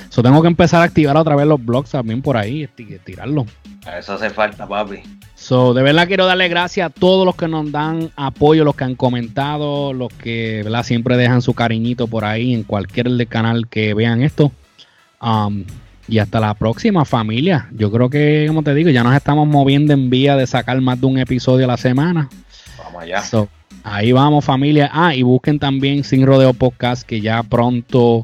[0.09, 3.49] So, tengo que empezar a activar otra vez los blogs también por ahí, esti- tirarlos.
[3.85, 5.01] A Eso hace falta, papi.
[5.35, 8.85] So, de verdad quiero darle gracias a todos los que nos dan apoyo, los que
[8.85, 10.85] han comentado, los que ¿verdad?
[10.85, 14.53] siempre dejan su cariñito por ahí en cualquier canal que vean esto.
[15.21, 15.65] Um,
[16.09, 17.69] y hasta la próxima familia.
[17.73, 21.01] Yo creo que, como te digo, ya nos estamos moviendo en vía de sacar más
[21.01, 22.29] de un episodio a la semana.
[22.79, 23.23] Vamos allá.
[23.23, 23.49] So,
[23.83, 24.91] ahí vamos familia.
[24.93, 28.23] Ah, y busquen también Sin Rodeo Podcast, que ya pronto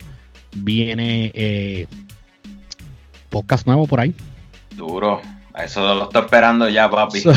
[0.55, 1.87] viene eh,
[3.31, 4.15] podcast nuevo por ahí.
[4.77, 5.21] Duro.
[5.57, 7.21] Eso lo estoy esperando ya, papi.
[7.21, 7.33] So,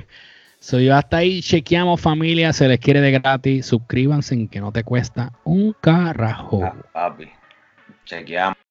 [0.60, 4.84] so, yo hasta ahí chequeamos familia, se les quiere de gratis, suscríbanse que no te
[4.84, 6.62] cuesta un carajo.
[6.64, 7.28] Ah, papi.
[8.04, 8.67] Chequeamos.